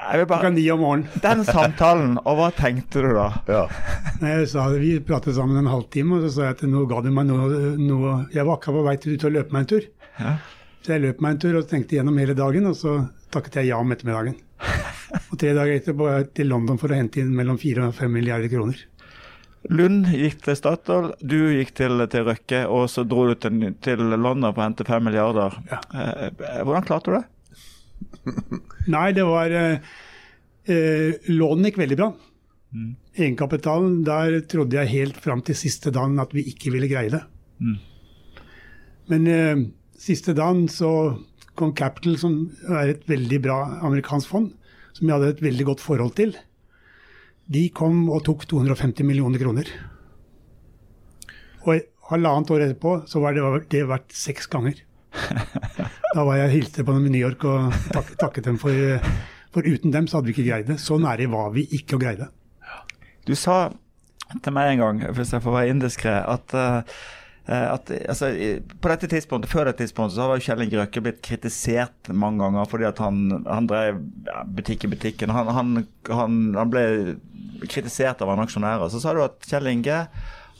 Klokka 0.00 0.50
ni 0.50 0.64
om 0.72 0.80
morgenen. 0.80 1.20
Den 1.22 1.44
samtalen, 1.44 2.16
og 2.24 2.38
hva 2.38 2.48
tenkte 2.56 3.02
du 3.04 3.10
da? 3.14 3.26
Ja. 3.50 3.64
Jeg 4.24 4.48
sa, 4.50 4.66
vi 4.80 4.94
pratet 5.04 5.36
sammen 5.36 5.60
en 5.60 5.70
halvtime, 5.70 6.16
og 6.16 6.26
så 6.26 6.32
sa 6.34 6.48
jeg 6.48 6.56
at 6.56 6.64
nå 6.68 6.86
ga 6.90 7.02
du 7.04 7.10
meg 7.14 7.28
noe, 7.28 7.74
noe 7.78 8.14
Jeg 8.34 8.46
var 8.48 8.56
akkurat 8.58 8.80
på 8.80 8.86
vei 8.88 8.96
til 9.04 9.28
å 9.28 9.34
løpe 9.36 9.54
meg 9.54 9.66
en 9.66 9.72
tur. 9.74 9.88
Ja. 10.20 10.36
Så 10.80 10.94
jeg 10.94 11.04
løp 11.04 11.20
meg 11.20 11.36
en 11.36 11.42
tur 11.42 11.58
og 11.60 11.68
tenkte 11.68 11.98
gjennom 11.98 12.20
hele 12.20 12.36
dagen, 12.38 12.70
og 12.70 12.78
så 12.78 12.96
takket 13.34 13.60
jeg 13.60 13.70
ja 13.70 13.80
om 13.80 13.92
ettermiddagen. 13.92 14.38
Og 15.30 15.36
tre 15.40 15.52
dager 15.56 15.76
etterpå 15.76 16.06
var 16.06 16.20
jeg 16.20 16.30
til 16.40 16.50
London 16.52 16.78
for 16.80 16.92
å 16.92 16.96
hente 16.96 17.20
inn 17.22 17.34
mellom 17.36 17.58
fire 17.60 17.90
og 17.90 17.96
fem 17.98 18.12
milliarder 18.14 18.50
kroner. 18.52 18.80
Lund 19.68 20.08
gikk 20.08 20.38
til 20.46 20.56
Statoil, 20.56 21.10
du 21.20 21.36
gikk 21.52 21.74
til, 21.76 22.00
til, 22.08 22.24
Røkke, 22.24 22.62
og 22.72 22.86
så 22.88 23.04
dro 23.04 23.26
du 23.28 23.34
til, 23.36 23.66
til 23.84 24.04
London 24.14 24.54
for 24.54 24.62
å 24.62 24.68
hente 24.70 24.88
fem 24.88 25.04
milliarder. 25.04 25.58
Ja. 25.68 25.82
Eh, 25.92 26.62
hvordan 26.64 26.86
klarte 26.88 27.12
du 27.12 27.18
det? 27.18 27.26
Nei, 28.94 29.10
det 29.16 29.24
var 29.26 29.52
eh, 29.54 31.30
Lånene 31.30 31.70
gikk 31.70 31.80
veldig 31.80 31.98
bra. 31.98 32.10
Mm. 32.70 32.90
Egenkapitalen, 33.16 34.00
der 34.06 34.40
trodde 34.50 34.78
jeg 34.78 34.92
helt 34.94 35.18
fram 35.20 35.42
til 35.46 35.58
siste 35.58 35.92
dagen 35.94 36.20
at 36.22 36.34
vi 36.36 36.46
ikke 36.52 36.72
ville 36.74 36.90
greie 36.90 37.10
det. 37.12 37.22
Mm. 37.58 37.78
Men 39.10 39.26
eh, 39.30 39.64
siste 39.98 40.36
dagen 40.36 40.68
så 40.70 40.92
kom 41.58 41.74
Capital, 41.76 42.16
som 42.20 42.36
er 42.70 42.94
et 42.94 43.08
veldig 43.10 43.40
bra 43.44 43.58
amerikansk 43.86 44.30
fond, 44.30 44.52
som 44.96 45.08
jeg 45.08 45.16
hadde 45.16 45.32
et 45.34 45.42
veldig 45.44 45.66
godt 45.72 45.82
forhold 45.84 46.14
til. 46.18 46.36
De 47.50 47.66
kom 47.74 48.04
og 48.12 48.22
tok 48.28 48.46
250 48.48 49.06
millioner 49.08 49.42
kroner. 49.42 49.72
Og 51.66 51.82
halvannet 52.10 52.52
år 52.54 52.64
etterpå 52.68 52.94
så 53.10 53.22
var 53.22 53.34
det, 53.34 53.42
det 53.74 53.82
verdt 53.90 54.14
seks 54.16 54.48
ganger. 54.50 54.78
Da 56.14 56.24
var 56.26 56.40
jeg 56.40 56.56
hilste 56.56 56.84
på 56.86 56.94
dem 56.96 57.06
i 57.06 57.14
New 57.14 57.22
York 57.22 57.44
og 57.48 57.70
takket, 57.94 58.16
takket 58.20 58.48
dem 58.50 58.58
for, 58.60 58.74
for 59.54 59.66
uten 59.66 59.94
dem 59.94 60.08
så 60.10 60.18
hadde 60.18 60.30
vi 60.30 60.36
ikke 60.36 60.48
greid 60.48 60.68
det. 60.72 60.80
Så 60.82 60.98
nære 61.00 61.30
var 61.30 61.52
vi 61.54 61.66
ikke 61.78 61.98
å 61.98 62.02
greie 62.02 62.18
det. 62.18 62.30
Du 63.28 63.36
sa 63.38 63.68
til 64.30 64.54
meg 64.54 64.74
en 64.74 64.84
gang, 64.84 65.00
hvis 65.16 65.32
jeg 65.34 65.42
får 65.44 65.56
være 65.56 65.72
indiskré, 65.74 66.14
at 66.34 66.54
uh, 66.54 67.00
at, 67.50 67.90
altså, 68.08 68.28
på 68.80 68.90
dette 68.92 69.08
tidspunktet, 69.10 69.50
Før 69.50 69.66
dette 69.66 69.82
tidspunktet 69.82 70.14
så 70.14 70.28
har 70.28 70.42
Kjell 70.44 70.60
Inge 70.62 70.78
Røkke 70.78 71.02
blitt 71.02 71.22
kritisert 71.24 72.10
mange 72.14 72.44
ganger 72.44 72.68
fordi 72.70 72.86
at 72.86 73.00
han, 73.02 73.40
han 73.42 73.66
drev 73.66 73.98
butikk 74.54 74.86
i 74.86 74.90
butikken. 74.92 75.32
Han, 75.34 75.50
han, 75.56 75.80
han, 76.06 76.70
ble 76.70 76.84
kritisert 77.66 78.22
av 78.22 78.30
en 78.34 78.44
aksjonærer. 78.44 78.86
Så 78.92 79.00
sa 79.02 79.16
du 79.16 79.24
at 79.24 79.48
Kjell 79.50 79.66
Inge 79.72 80.04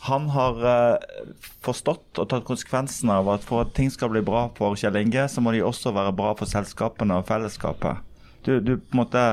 han 0.06 0.28
har 0.32 0.60
uh, 0.64 1.32
forstått 1.64 2.20
og 2.22 2.28
tatt 2.30 2.46
konsekvensen 2.48 3.10
av 3.12 3.28
at 3.34 3.44
for 3.44 3.66
at 3.66 3.74
ting 3.76 3.90
skal 3.92 4.12
bli 4.12 4.22
bra 4.24 4.46
for 4.56 4.78
Kjell 4.80 4.96
Inge, 5.00 5.26
så 5.28 5.42
må 5.44 5.52
de 5.52 5.64
også 5.64 5.92
være 5.96 6.14
bra 6.16 6.32
for 6.38 6.48
selskapene 6.48 7.18
og 7.20 7.26
fellesskapet. 7.28 8.00
Du, 8.46 8.54
du 8.64 8.78
på 8.78 8.96
en 8.96 9.02
måte 9.02 9.24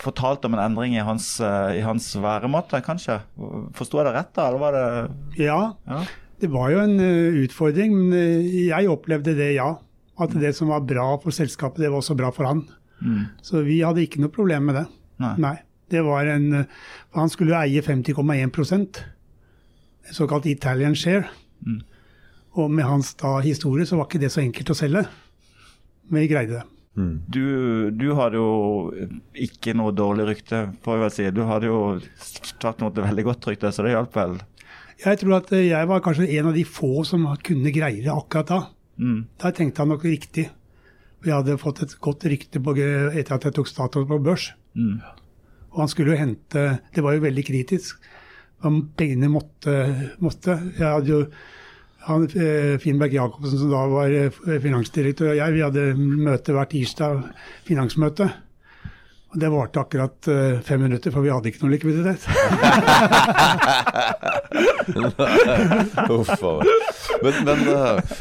fortalt 0.00 0.44
om 0.46 0.54
en 0.54 0.62
endring 0.62 0.94
i 0.96 1.04
hans, 1.04 1.40
eh, 1.40 1.78
i 1.80 1.82
hans 1.84 2.10
væremåte, 2.20 2.82
kanskje? 2.84 3.18
Forsto 3.76 4.00
jeg 4.00 4.08
det 4.08 4.14
rett, 4.18 4.32
da? 4.36 4.48
Eller 4.48 4.62
var 4.62 4.76
det 4.76 5.44
Ja, 5.46 5.60
ja. 5.88 6.02
det 6.40 6.50
var 6.52 6.70
jo 6.70 6.82
en 6.84 7.00
eh, 7.00 7.40
utfordring, 7.44 7.96
men 7.96 8.12
eh, 8.16 8.66
jeg 8.68 8.92
opplevde 8.92 9.34
det, 9.38 9.54
ja. 9.56 9.72
At 10.20 10.36
det 10.36 10.54
som 10.56 10.70
var 10.72 10.84
bra 10.86 11.16
for 11.20 11.34
selskapet, 11.34 11.82
det 11.82 11.90
var 11.90 12.00
også 12.00 12.16
bra 12.16 12.30
for 12.32 12.48
han. 12.48 12.62
Mm. 13.00 13.24
Så 13.44 13.64
vi 13.64 13.82
hadde 13.84 14.04
ikke 14.04 14.22
noe 14.22 14.32
problem 14.32 14.70
med 14.70 14.78
det. 14.80 14.86
Nei. 15.40 15.56
Det 15.92 16.02
var 16.04 16.26
en 16.28 16.46
eh, 16.52 16.70
Han 17.16 17.30
skulle 17.32 17.54
jo 17.54 17.60
eie 17.60 17.82
50,1 17.84 18.42
en 18.42 18.52
såkalt 20.14 20.46
Italian 20.46 20.96
share. 20.96 21.26
Mm. 21.66 21.82
Og 22.56 22.70
med 22.72 22.88
hans 22.88 23.14
da 23.20 23.38
historie 23.44 23.86
så 23.86 23.98
var 23.98 24.08
ikke 24.08 24.22
det 24.22 24.32
så 24.32 24.42
enkelt 24.44 24.72
å 24.72 24.78
selge. 24.78 25.04
Men 26.08 26.22
vi 26.22 26.30
greide 26.30 26.60
det. 26.60 26.64
Du, 26.96 27.90
du 27.92 28.06
hadde 28.16 28.40
jo 28.40 28.88
ikke 29.44 29.74
noe 29.76 29.92
dårlig 29.92 30.30
rykte, 30.30 30.62
får 30.84 30.94
jeg 30.94 31.02
vel 31.02 31.12
si. 31.12 31.26
Du 31.36 31.42
hadde 31.44 31.68
jo 31.68 31.80
tatt 32.62 32.80
noe 32.80 32.94
veldig 32.96 33.24
godt 33.26 33.48
rykte, 33.50 33.72
så 33.74 33.84
det 33.84 33.92
hjalp 33.92 34.16
vel. 34.16 34.38
Jeg 35.02 35.20
tror 35.20 35.36
at 35.42 35.52
eh, 35.52 35.66
jeg 35.68 35.88
var 35.90 36.00
kanskje 36.04 36.30
en 36.38 36.48
av 36.50 36.56
de 36.56 36.64
få 36.64 37.04
som 37.04 37.26
kunne 37.44 37.72
greie 37.74 38.00
det 38.00 38.12
akkurat 38.12 38.48
da. 38.48 38.60
Mm. 38.96 39.18
Da 39.36 39.52
tenkte 39.52 39.84
han 39.84 39.92
nok 39.92 40.06
riktig. 40.08 40.46
Vi 41.24 41.34
hadde 41.34 41.58
fått 41.60 41.82
et 41.84 41.92
godt 42.00 42.24
rykte 42.32 42.62
på, 42.64 42.72
etter 42.80 43.36
at 43.36 43.44
jeg 43.44 43.58
tok 43.58 43.68
Statoil 43.68 44.08
på 44.08 44.20
børs. 44.24 44.48
Mm. 44.78 45.02
Og 45.74 45.82
han 45.82 45.90
skulle 45.92 46.14
jo 46.14 46.20
hente 46.20 46.62
Det 46.94 47.02
var 47.04 47.16
jo 47.16 47.24
veldig 47.24 47.44
kritisk. 47.44 48.00
Om 48.64 48.80
pengene 48.96 49.28
måtte, 49.28 49.74
måtte. 50.24 50.56
Jeg 50.78 50.86
hadde 50.86 51.12
jo 51.12 51.20
han, 52.06 52.22
eh, 52.38 52.78
Finn 52.78 52.98
Berg-Jacobsen, 52.98 53.58
som 53.58 53.70
da 53.70 53.82
var 53.90 54.12
eh, 54.14 54.30
finansdirektør, 54.62 55.32
og 55.32 55.38
jeg, 55.40 55.54
vi 55.56 55.62
hadde 55.64 55.86
møte 55.98 56.54
hver 56.54 56.68
tirsdag, 56.70 57.24
finansmøte. 57.66 58.28
Og 59.34 59.40
det 59.42 59.48
varte 59.50 59.82
akkurat 59.82 60.28
eh, 60.30 60.60
fem 60.64 60.84
minutter, 60.86 61.10
for 61.10 61.26
vi 61.26 61.32
hadde 61.34 61.50
ikke 61.50 61.64
noe 61.64 61.74
likviditet. 61.74 62.22
Men, 67.16 67.36
men, 67.48 67.60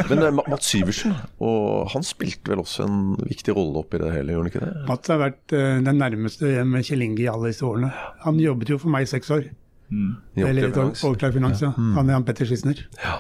men 0.10 0.38
Mats 0.38 0.70
Syversen, 0.72 1.12
og 1.44 1.90
han 1.92 2.06
spilte 2.06 2.54
vel 2.54 2.62
også 2.62 2.86
en 2.88 3.00
viktig 3.20 3.54
rolle 3.54 3.82
oppi 3.82 4.00
det 4.02 4.14
hele, 4.14 4.32
gjorde 4.32 4.46
han 4.46 4.52
ikke 4.54 4.64
det? 4.64 4.86
Mats 4.88 5.12
har 5.12 5.20
vært 5.20 5.52
den 5.52 6.00
nærmeste 6.00 6.64
med 6.66 6.88
Kjell 6.88 7.04
Inge 7.04 7.26
i 7.26 7.28
alle 7.30 7.52
disse 7.52 7.68
årene. 7.68 7.92
Han 8.24 8.40
jobbet 8.42 8.72
jo 8.72 8.80
for 8.82 8.94
meg 8.96 9.06
i 9.06 9.12
seks 9.12 9.34
år. 9.36 9.50
I 9.92 10.44
Eller 10.46 10.72
Opplev 10.74 11.36
Finans? 11.36 11.62
ja. 11.62 11.72
Mm. 11.78 11.92
Han 11.98 12.10
er 12.10 12.18
han 12.18 12.28
Petter 12.28 12.48
Schissner. 12.50 12.80
Ja. 13.04 13.18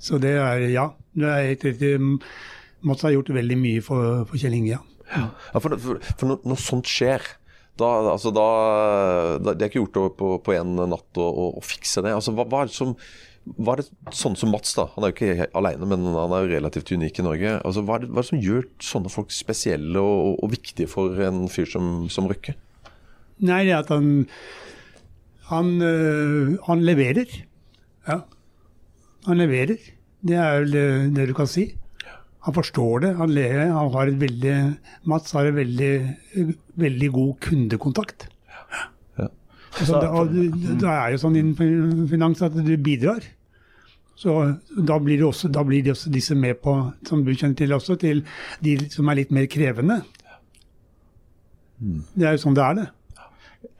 Så 0.00 0.20
det 0.22 0.36
er, 0.40 0.68
ja. 0.72 0.90
Det 1.16 1.32
er 1.32 1.48
helt 1.50 1.66
riktig. 1.68 1.92
Mats 2.86 3.04
har 3.04 3.14
gjort 3.14 3.32
veldig 3.34 3.58
mye 3.60 3.82
for, 3.84 4.22
for 4.28 4.40
Kjell 4.40 4.56
Inge, 4.56 4.76
ja. 4.76 4.82
Ja, 5.12 5.60
for, 5.60 5.76
for, 5.78 6.00
for 6.16 6.32
når, 6.32 6.40
når 6.50 6.58
sånt 6.58 6.88
skjer 6.90 7.22
da, 7.78 7.86
altså 8.10 8.32
da, 8.34 8.46
da, 9.38 9.52
Det 9.52 9.66
er 9.66 9.70
ikke 9.70 9.82
gjort 9.84 10.16
på, 10.18 10.30
på 10.42 10.54
en 10.56 10.74
natt 10.80 11.20
å, 11.20 11.26
å, 11.28 11.46
å 11.60 11.62
fikse 11.62 12.02
det. 12.02 12.14
Altså, 12.16 12.32
hva, 12.34 12.46
hva 12.48 12.64
er 12.64 12.72
det 12.72 12.78
som 12.78 12.96
hva 13.54 13.76
er 13.76 13.78
det 13.84 14.14
sånn 14.16 14.34
som 14.34 14.50
Mats, 14.50 14.72
da, 14.74 14.88
han 14.96 15.04
er 15.06 15.12
jo 15.12 15.14
ikke 15.14 15.46
alene, 15.54 15.86
men 15.86 16.02
han 16.16 16.32
er 16.34 16.42
jo 16.42 16.48
relativt 16.50 16.90
unik 16.90 17.20
i 17.20 17.24
Norge. 17.26 17.52
Altså, 17.60 17.84
hva, 17.86 17.94
er 17.94 18.02
det, 18.02 18.08
hva 18.10 18.18
er 18.18 18.26
det 18.26 18.30
som 18.32 18.40
gjør 18.42 18.64
sånne 18.82 19.12
folk 19.12 19.30
spesielle 19.34 20.02
og, 20.02 20.16
og, 20.32 20.40
og 20.42 20.50
viktige 20.56 20.90
for 20.90 21.20
en 21.22 21.44
fyr 21.52 21.68
som, 21.70 21.92
som 22.10 22.26
Røkke? 22.26 22.56
Nei, 23.46 23.60
det 23.68 23.76
er 23.76 23.84
at 23.84 23.92
han 23.94 24.26
han, 25.50 25.82
øh, 25.82 26.56
han 26.66 26.82
leverer. 26.82 27.26
Ja. 28.08 28.20
Han 29.26 29.38
leverer. 29.38 29.76
Det 30.26 30.38
er 30.38 30.60
vel 30.60 30.72
det, 30.72 30.86
det 31.16 31.28
du 31.30 31.34
kan 31.38 31.50
si. 31.50 31.68
Han 32.46 32.54
forstår 32.54 33.04
det. 33.04 33.12
Han 33.18 33.30
lever. 33.34 33.70
Han 33.70 33.92
har 33.94 34.10
et 34.10 34.20
veldig 34.20 34.56
Mats 35.06 35.32
har 35.32 35.46
en 35.46 35.56
veldig, 35.56 35.92
veldig 36.74 37.12
god 37.12 37.32
kundekontakt. 37.46 38.28
Ja. 39.18 39.28
Så 39.76 40.00
det, 40.00 40.08
og 40.08 40.34
det, 40.34 40.90
er 40.90 41.14
jo 41.14 41.22
sånn 41.22 41.38
innen 41.38 42.06
finans 42.10 42.42
at 42.42 42.54
du 42.54 42.76
bidrar. 42.78 43.22
Så 44.16 44.32
da 44.72 44.96
blir, 44.98 45.18
det 45.20 45.26
også, 45.28 45.50
da 45.52 45.62
blir 45.66 45.82
de 45.84 45.92
også 45.92 46.10
disse 46.10 46.34
med 46.34 46.56
på, 46.62 46.72
som 47.04 47.20
du 47.24 47.34
kjenner 47.34 47.58
til 47.58 47.74
også, 47.76 47.98
til 48.00 48.22
de 48.64 48.78
som 48.88 49.10
er 49.12 49.20
litt 49.20 49.34
mer 49.34 49.44
krevende. 49.52 50.00
Det 51.76 52.24
er 52.24 52.38
jo 52.38 52.46
sånn 52.46 52.56
det 52.56 52.64
er, 52.64 52.78
det. 52.78 52.86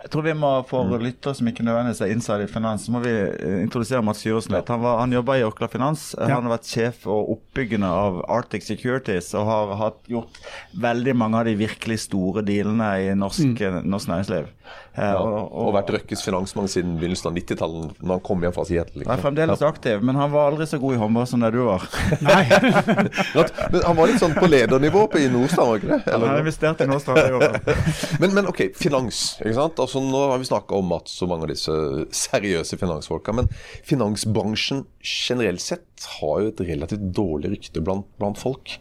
Jeg 0.03 0.11
tror 0.13 0.23
vi 0.27 0.33
må 0.37 0.49
for 0.69 0.91
lyttere 1.01 1.33
som 1.35 1.49
ikke 1.49 1.65
nødvendigvis 1.65 2.03
er 2.05 2.11
inside 2.13 2.45
i 2.45 2.51
finans, 2.53 2.85
så 2.85 2.93
må 2.93 3.01
vi 3.03 3.11
eh, 3.17 3.63
introdusere 3.65 4.03
Mats 4.05 4.21
Syversen 4.23 4.53
litt. 4.55 4.69
Han, 4.69 4.83
var- 4.85 4.99
han 5.01 5.15
jobba 5.17 5.39
i 5.41 5.45
Orkla 5.47 5.69
Finans. 5.73 6.11
Ja. 6.19 6.29
Han 6.37 6.45
har 6.47 6.53
vært 6.59 6.69
sjef 6.69 7.07
og 7.09 7.31
oppbyggende 7.33 7.89
av 7.89 8.21
Arctic 8.29 8.67
Securities 8.69 9.33
og 9.35 9.49
har 9.49 9.73
hatt, 9.81 10.03
gjort 10.13 10.37
veldig 10.85 11.15
mange 11.17 11.41
av 11.41 11.49
de 11.49 11.57
virkelig 11.59 11.99
store 12.05 12.45
dealene 12.47 12.91
i 13.07 13.15
norsk, 13.17 13.65
norsk 13.89 14.13
næringsliv. 14.13 14.53
Eh, 14.97 15.03
Ja, 15.07 15.19
og, 15.21 15.51
og 15.53 15.75
vært 15.77 15.91
Røkkes 15.93 16.23
finansmann 16.25 16.69
siden 16.73 16.95
begynnelsen 16.97 17.29
av 17.29 17.35
90-tallet, 17.37 17.99
når 18.01 18.15
han 18.17 18.23
kom 18.25 18.45
hjem 18.47 18.55
fra 18.57 18.65
Seattle. 18.65 19.03
Liksom. 19.03 19.11
Nei, 19.13 19.17
fremdeles 19.23 19.63
aktiv, 19.69 20.01
men 20.09 20.17
han 20.17 20.31
var 20.33 20.51
aldri 20.51 20.67
så 20.71 20.79
god 20.81 20.97
i 20.97 21.01
håndball 21.03 21.27
som 21.29 21.45
det 21.45 21.51
du 21.53 21.59
var. 21.67 21.85
Nei. 22.25 22.43
Men 23.73 23.83
han 23.85 23.97
var 23.99 24.09
litt 24.09 24.21
sånn 24.23 24.35
på 24.37 24.49
ledernivå 24.49 25.03
på 25.13 25.21
i 25.21 25.27
Nordstrand, 25.33 25.69
var 25.69 25.81
ikke 25.83 25.91
det? 25.91 25.99
Han 26.07 26.15
Eller? 26.17 26.33
har 26.33 26.43
investert 26.45 26.81
i 26.81 26.87
Nordstrand. 26.89 27.21
det 27.21 27.35
går. 27.37 27.77
Men, 28.23 28.35
men 28.39 28.49
ok, 28.51 28.63
finans. 28.79 29.21
ikke 29.43 29.57
sant? 29.59 29.81
Altså 29.83 30.01
Nå 30.05 30.23
har 30.33 30.41
vi 30.41 30.49
snakka 30.49 30.79
om 30.79 30.89
Mats 30.91 31.19
og 31.25 31.31
mange 31.33 31.47
av 31.49 31.53
disse 31.53 31.77
seriøse 32.17 32.79
finansfolka. 32.81 33.35
Men 33.37 33.51
finansbransjen 33.87 34.85
generelt 35.05 35.61
sett 35.65 36.09
har 36.19 36.41
jo 36.45 36.51
et 36.55 36.65
relativt 36.71 37.05
dårlig 37.17 37.53
rykte 37.57 37.83
blant, 37.85 38.09
blant 38.21 38.41
folk. 38.41 38.79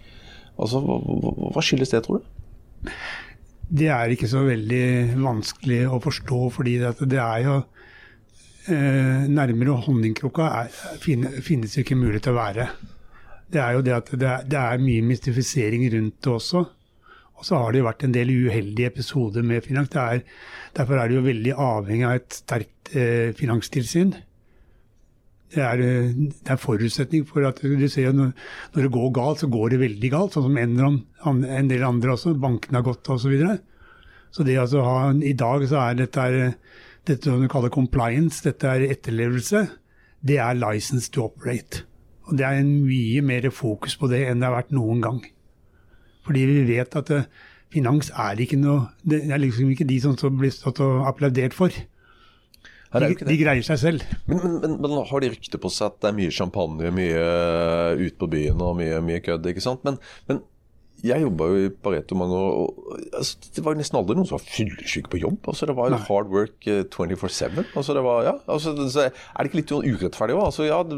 Altså, 0.56 0.80
hva, 0.86 0.98
hva 1.56 1.64
skyldes 1.66 1.92
det, 1.92 2.04
tror 2.08 2.22
du? 2.24 2.92
Det 3.66 3.88
er 3.90 4.12
ikke 4.14 4.30
så 4.30 4.44
veldig 4.46 5.16
vanskelig 5.24 5.86
å 5.90 6.00
forstå, 6.04 6.42
fordi 6.54 6.76
det 6.84 7.22
er 7.22 7.40
jo 7.46 7.56
eh, 8.70 9.26
Nærmere 9.26 9.80
honningkrukka 9.88 10.68
finnes 11.02 11.74
jo 11.74 11.82
ikke 11.82 11.98
mulig 11.98 12.22
til 12.22 12.36
å 12.36 12.40
være. 12.40 12.68
Det 13.52 13.62
er 13.62 13.76
jo 13.78 13.84
det 13.86 13.96
at 13.96 14.12
det 14.14 14.30
er, 14.30 14.46
er 14.62 14.84
mye 14.84 15.06
mystifisering 15.06 15.86
rundt 15.94 16.18
det 16.22 16.34
også. 16.34 16.66
Og 17.36 17.44
så 17.46 17.58
har 17.60 17.74
det 17.74 17.82
jo 17.82 17.88
vært 17.90 18.06
en 18.08 18.16
del 18.16 18.32
uheldige 18.32 18.94
episoder 18.94 19.44
med 19.46 19.66
finans. 19.66 19.90
Det 19.92 20.02
er, 20.02 20.22
derfor 20.78 21.02
er 21.02 21.10
det 21.10 21.18
jo 21.18 21.26
veldig 21.26 21.58
avhengig 21.66 22.08
av 22.08 22.22
et 22.22 22.38
sterkt 22.38 22.96
eh, 22.96 23.34
finanstilsyn. 23.36 24.14
Det 25.56 25.64
er, 25.64 25.82
eh, 25.84 26.10
det 26.12 26.52
er 26.52 26.60
forutsetning 26.60 27.24
for 27.28 27.48
at 27.48 27.62
du 27.64 27.88
ser 27.92 28.12
når, 28.16 28.34
når 28.76 28.88
det 28.88 28.92
går 28.92 29.14
galt, 29.16 29.44
så 29.44 29.50
går 29.52 29.72
det 29.72 29.82
veldig 29.86 30.12
galt. 30.12 30.36
Sånn 30.36 30.50
som 30.50 30.60
en, 30.60 31.46
en 31.48 31.72
del 31.72 31.88
andre 31.88 32.16
også. 32.18 32.36
Bankene 32.42 32.82
har 32.82 32.88
gått 32.88 33.08
osv. 33.08 33.24
Så, 33.24 33.32
videre. 33.32 33.58
så 34.36 34.44
altså 34.44 34.84
i 35.24 35.34
dag 35.34 35.68
så 35.72 35.82
er 35.86 36.00
dette, 36.04 36.28
er, 36.28 36.54
dette 37.08 37.32
som 37.32 37.42
du 37.42 37.50
kaller 37.52 37.74
compliance, 37.74 38.44
dette 38.44 38.68
er 38.68 38.90
etterlevelse, 38.90 39.66
det 40.26 40.40
er 40.42 40.60
license 40.60 41.12
to 41.14 41.30
operate. 41.30 41.86
Og 42.26 42.38
det 42.38 42.46
er 42.46 42.60
en 42.60 42.76
mye 42.84 43.22
mer 43.22 43.50
fokus 43.54 43.96
på 44.00 44.10
det 44.12 44.26
enn 44.28 44.42
det 44.42 44.50
har 44.50 44.58
vært 44.58 44.76
noen 44.76 45.04
gang. 45.04 45.20
Fordi 46.26 46.46
vi 46.50 46.64
vet 46.68 46.96
at 46.98 47.12
eh, 47.14 47.28
finans 47.74 48.10
er 48.10 48.40
ikke 48.42 48.58
noe 48.58 48.88
Det 49.06 49.20
er 49.30 49.42
liksom 49.42 49.70
ikke 49.70 49.86
de 49.86 50.00
som 50.02 50.16
blir 50.40 50.54
stått 50.54 50.82
og 50.84 51.06
applaudert 51.10 51.54
for. 51.54 51.70
De, 52.94 53.12
de 53.28 53.38
greier 53.40 53.66
seg 53.66 53.80
selv. 53.82 54.04
Men, 54.30 54.42
men, 54.42 54.58
men, 54.62 54.76
men 54.84 55.00
har 55.10 55.24
de 55.24 55.32
rykte 55.34 55.60
på 55.62 55.72
seg 55.74 55.90
at 55.90 56.02
det 56.04 56.12
er 56.12 56.20
mye 56.20 56.34
champagne, 56.34 56.92
mye 56.96 57.24
uh, 57.24 58.00
ut 58.00 58.20
på 58.22 58.30
byen 58.32 58.62
og 58.64 58.78
mye, 58.80 59.00
mye 59.04 59.24
kødd, 59.26 59.50
ikke 59.52 59.64
sant? 59.64 59.84
Men, 59.88 59.98
men 60.30 60.44
jeg 61.06 61.22
jobba 61.26 61.48
jo 61.52 61.66
i 61.66 61.72
Pareto 61.86 62.18
mange 62.18 62.38
år, 62.38 62.54
og 62.62 63.02
altså, 63.20 63.50
det 63.58 63.64
var 63.66 63.78
nesten 63.78 64.00
aldri 64.00 64.16
noen 64.18 64.30
som 64.30 64.38
var 64.40 64.46
fyllesyke 64.48 65.12
på 65.12 65.20
jobb. 65.22 65.42
Altså, 65.52 65.68
det 65.70 65.76
var 65.78 65.90
jo 65.90 65.98
Nei. 65.98 66.06
hard 66.08 66.32
work 66.34 66.70
eh, 66.72 66.86
24-7. 66.88 67.60
Altså, 67.76 67.98
ja, 68.26 68.34
altså, 68.56 68.74
er 69.06 69.12
det 69.12 69.52
ikke 69.52 69.62
litt 69.62 69.76
urettferdig 69.76 70.38
òg? 70.38 70.48
Altså, 70.48 70.66
ja, 70.70 70.80
det, 70.88 70.98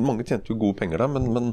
mange 0.00 0.26
tjente 0.28 0.52
jo 0.52 0.60
gode 0.62 0.78
penger 0.78 1.02
der, 1.02 1.12
men, 1.12 1.28
men 1.34 1.52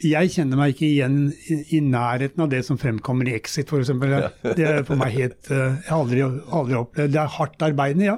Jeg 0.00 0.30
kjenner 0.32 0.56
meg 0.56 0.72
ikke 0.72 0.86
igjen 0.86 1.16
i, 1.50 1.80
nærheten 1.84 2.40
av 2.40 2.48
det 2.52 2.62
som 2.64 2.78
fremkommer 2.80 3.28
i 3.28 3.34
Exit, 3.36 3.68
f.eks. 3.68 3.90
Det 4.56 4.64
er 4.64 4.84
for 4.88 5.00
meg 5.00 5.12
helt 5.12 5.50
eh, 5.52 5.76
Jeg 5.76 5.90
har 5.90 5.98
aldri, 5.98 6.22
aldri 6.24 6.78
opplevd 6.78 7.12
Det 7.12 7.20
er 7.20 7.34
hardt 7.36 7.66
arbeidende, 7.66 8.06
ja. 8.08 8.16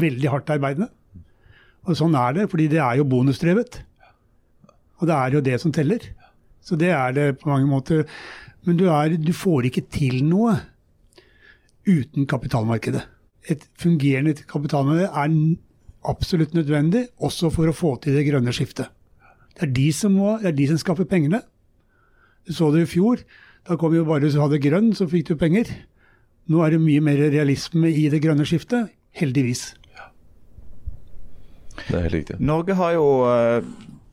Veldig 0.00 0.32
hardt 0.32 0.50
arbeidende. 0.54 0.90
Og 1.86 1.96
sånn 1.98 2.16
er 2.18 2.34
det, 2.36 2.48
fordi 2.50 2.66
det 2.70 2.80
er 2.82 2.98
jo 2.98 3.06
bonusdrevet. 3.10 3.80
Og 5.00 5.08
det 5.08 5.16
er 5.16 5.36
jo 5.36 5.44
det 5.46 5.56
som 5.62 5.72
teller. 5.74 6.04
Så 6.62 6.76
det 6.78 6.92
er 6.94 7.14
det 7.16 7.26
på 7.40 7.50
mange 7.50 7.70
måter. 7.70 8.04
Men 8.66 8.76
du, 8.78 8.86
er, 8.92 9.16
du 9.16 9.32
får 9.34 9.70
ikke 9.70 9.86
til 9.90 10.20
noe 10.28 10.58
uten 11.88 12.28
kapitalmarkedet. 12.28 13.02
Et 13.50 13.64
fungerende 13.80 14.36
kapitalmarked 14.46 15.08
er 15.08 15.36
absolutt 16.10 16.54
nødvendig, 16.56 17.06
også 17.18 17.50
for 17.54 17.70
å 17.70 17.76
få 17.76 17.94
til 18.04 18.18
det 18.18 18.26
grønne 18.28 18.54
skiftet. 18.56 18.92
Det 19.60 19.68
er 19.68 19.72
de 19.76 19.88
som, 19.92 20.14
må, 20.16 20.38
det 20.40 20.48
er 20.48 20.56
de 20.56 20.66
som 20.70 20.78
skaffer 20.80 21.04
pengene. 21.04 21.42
Du 22.48 22.54
så 22.56 22.70
det 22.72 22.86
i 22.86 22.88
fjor. 22.88 23.20
Da 23.68 23.76
kom 23.76 23.92
jo 23.92 24.06
bare 24.08 24.24
du 24.24 24.40
hadde 24.40 24.60
grønn, 24.62 24.94
så 24.96 25.04
fikk 25.10 25.28
du 25.28 25.34
penger. 25.36 25.68
Nå 26.48 26.62
er 26.64 26.72
det 26.74 26.80
mye 26.80 27.02
mer 27.04 27.20
realisme 27.30 27.90
i 27.92 28.06
det 28.08 28.22
grønne 28.24 28.46
skiftet. 28.48 28.88
Heldigvis. 29.20 29.74
Ja. 29.98 30.08
det 31.82 31.98
er 31.98 32.06
helt 32.06 32.16
riktig. 32.16 32.38
Norge 32.40 32.76
har 32.78 32.94
jo 32.94 33.06
eh, 33.26 33.66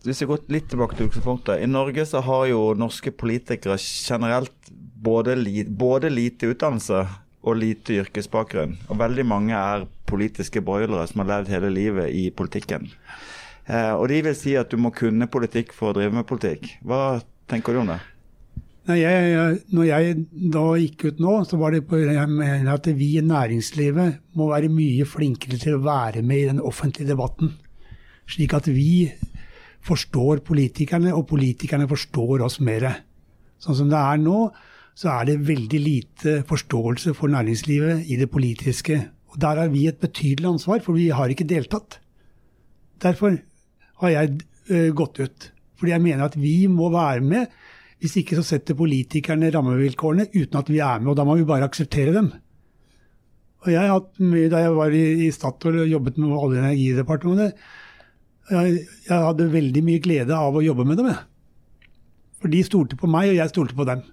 Hvis 0.04 0.22
vi 0.24 0.28
går 0.30 0.44
litt 0.52 0.68
tilbake 0.72 0.98
til 0.98 1.08
utgangspunktet. 1.08 1.64
I 1.64 1.70
Norge 1.70 2.04
så 2.10 2.20
har 2.24 2.46
jo 2.52 2.74
norske 2.76 3.12
politikere 3.12 3.80
generelt 3.80 4.72
både, 5.04 5.36
li, 5.40 5.64
både 5.64 6.12
lite 6.12 6.52
utdannelse 6.52 7.06
og 7.48 7.60
lite 7.60 8.02
yrkesbakgrunn. 8.02 8.76
Og 8.92 9.00
veldig 9.00 9.26
mange 9.28 9.56
er 9.56 9.88
politiske 10.08 10.62
broilere 10.64 11.08
som 11.08 11.24
har 11.24 11.32
levd 11.32 11.56
hele 11.56 11.72
livet 11.72 12.12
i 12.12 12.28
politikken. 12.36 12.90
Eh, 13.68 13.94
og 13.94 14.08
de 14.12 14.22
vil 14.30 14.38
si 14.38 14.56
at 14.60 14.72
du 14.72 14.80
må 14.80 14.94
kunne 14.96 15.28
politikk 15.32 15.74
for 15.76 15.92
å 15.92 15.98
drive 16.00 16.16
med 16.16 16.28
politikk. 16.30 16.78
Hva 16.88 17.20
tenker 17.52 17.76
du 17.76 17.84
om 17.84 17.92
det? 17.92 18.00
Nei, 18.88 19.02
jeg, 19.02 19.58
når 19.76 19.88
jeg 19.90 20.12
da 20.54 20.64
gikk 20.80 21.10
ut 21.10 21.18
nå, 21.20 21.34
så 21.44 21.58
var 21.60 21.74
det 21.76 21.84
på 21.90 22.00
jeg 22.00 22.68
at 22.72 22.86
vi 22.96 23.10
i 23.20 23.24
næringslivet 23.26 24.22
må 24.40 24.48
være 24.54 24.72
mye 24.72 25.08
flinkere 25.08 25.60
til 25.60 25.76
å 25.76 25.84
være 25.84 26.24
med 26.24 26.40
i 26.40 26.48
den 26.54 26.62
offentlige 26.64 27.12
debatten. 27.12 27.52
Slik 28.32 28.56
at 28.56 28.70
vi 28.72 29.10
forstår 29.88 30.40
politikerne, 30.48 31.12
og 31.16 31.28
politikerne 31.28 31.88
forstår 31.92 32.46
oss 32.48 32.62
mer. 32.64 32.88
Sånn 33.60 33.76
som 33.82 33.92
det 33.92 34.00
er 34.00 34.24
nå, 34.24 34.48
så 34.98 35.12
er 35.18 35.28
det 35.30 35.44
veldig 35.50 35.84
lite 35.84 36.38
forståelse 36.48 37.12
for 37.18 37.32
næringslivet 37.34 38.08
i 38.08 38.16
det 38.20 38.30
politiske. 38.32 39.02
Og 39.36 39.42
Der 39.44 39.60
har 39.62 39.68
vi 39.76 39.84
et 39.88 40.00
betydelig 40.00 40.48
ansvar, 40.48 40.80
for 40.80 40.96
vi 40.96 41.10
har 41.12 41.28
ikke 41.28 41.48
deltatt. 41.48 42.00
Derfor 43.04 43.36
har 44.04 44.14
jeg 44.14 44.42
uh, 44.72 44.90
gått 44.98 45.22
ut. 45.24 45.48
Fordi 45.78 45.94
jeg 45.94 46.04
mener 46.04 46.26
at 46.28 46.38
vi 46.40 46.68
må 46.72 46.90
være 46.94 47.24
med. 47.26 47.54
Hvis 48.02 48.20
ikke 48.22 48.38
så 48.38 48.46
setter 48.46 48.78
politikerne 48.78 49.50
rammevilkårene 49.54 50.28
uten 50.36 50.60
at 50.60 50.68
vi 50.70 50.82
er 50.86 51.00
med, 51.02 51.12
og 51.14 51.18
da 51.18 51.26
må 51.26 51.38
vi 51.40 51.48
bare 51.50 51.66
akseptere 51.66 52.14
dem. 52.14 52.30
Og 53.66 53.72
jeg 53.74 53.82
har 53.82 53.96
hatt 53.96 54.20
mye, 54.22 54.50
Da 54.54 54.62
jeg 54.62 54.76
var 54.78 54.94
i, 54.94 55.06
i 55.26 55.32
Statoil 55.34 55.82
og 55.82 55.90
jobbet 55.90 56.20
med 56.22 56.30
Olje- 56.30 56.62
og 56.62 56.68
energidepartementet, 56.68 57.64
jeg, 58.48 58.78
jeg, 59.10 59.18
hadde 59.26 59.50
veldig 59.52 59.82
mye 59.84 60.04
glede 60.04 60.36
av 60.38 60.56
å 60.56 60.64
jobbe 60.64 60.86
med 60.88 61.02
dem. 61.02 61.10
Jeg. 61.12 61.90
For 62.38 62.54
de 62.54 62.62
stolte 62.64 63.00
på 63.00 63.10
meg, 63.12 63.32
og 63.34 63.40
jeg 63.42 63.52
stolte 63.52 63.76
på 63.76 63.88
dem. 63.90 64.06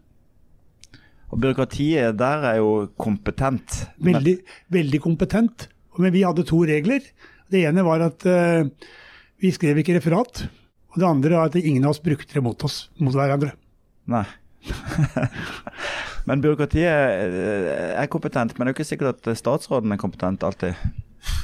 Og 1.30 1.40
Byråkratiet 1.42 2.18
der 2.18 2.48
er 2.48 2.58
jo 2.62 2.72
kompetent. 2.98 3.84
Veldig, 4.02 4.36
veldig 4.74 5.00
kompetent. 5.04 5.68
Men 5.98 6.14
vi 6.14 6.24
hadde 6.26 6.46
to 6.48 6.64
regler. 6.66 7.04
Det 7.50 7.62
ene 7.68 7.84
var 7.86 8.02
at 8.08 8.26
uh, 8.26 8.66
vi 9.44 9.52
skrev 9.52 9.80
ikke 9.80 9.98
referat. 9.98 10.46
Og 10.94 11.02
det 11.02 11.08
andre 11.08 11.36
er 11.36 11.50
at 11.50 11.58
ingen 11.60 11.84
av 11.84 11.94
oss 11.94 12.02
brukte 12.02 12.36
det 12.36 12.42
mot 12.44 12.64
oss, 12.64 12.86
mot 13.02 13.14
hverandre. 13.14 13.52
Nei. 14.10 14.24
men 16.28 16.40
byråkratiet 16.40 16.86
eh, 16.88 17.90
er 18.00 18.12
kompetent, 18.12 18.54
men 18.54 18.64
det 18.64 18.70
er 18.70 18.72
jo 18.72 18.78
ikke 18.78 18.92
sikkert 18.92 19.26
at 19.26 19.40
statsråden 19.40 19.92
er 19.92 20.00
kompetent 20.00 20.46
alltid. 20.46 20.78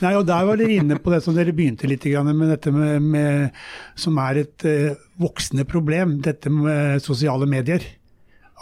Nei, 0.01 0.15
og 0.15 0.27
Der 0.29 0.47
var 0.47 0.61
dere 0.61 0.77
inne 0.77 0.99
på 1.01 1.13
det 1.13 1.23
som 1.25 1.37
dere 1.37 1.55
begynte 1.57 1.89
litt 1.89 2.05
med 2.05 2.49
dette 2.53 2.73
med, 2.73 3.01
med 3.03 3.61
som 3.97 4.17
er 4.21 4.43
et 4.43 4.65
uh, 4.69 4.97
voksende 5.21 5.65
problem, 5.65 6.19
dette 6.21 6.53
med 6.53 7.01
sosiale 7.03 7.49
medier. 7.49 7.85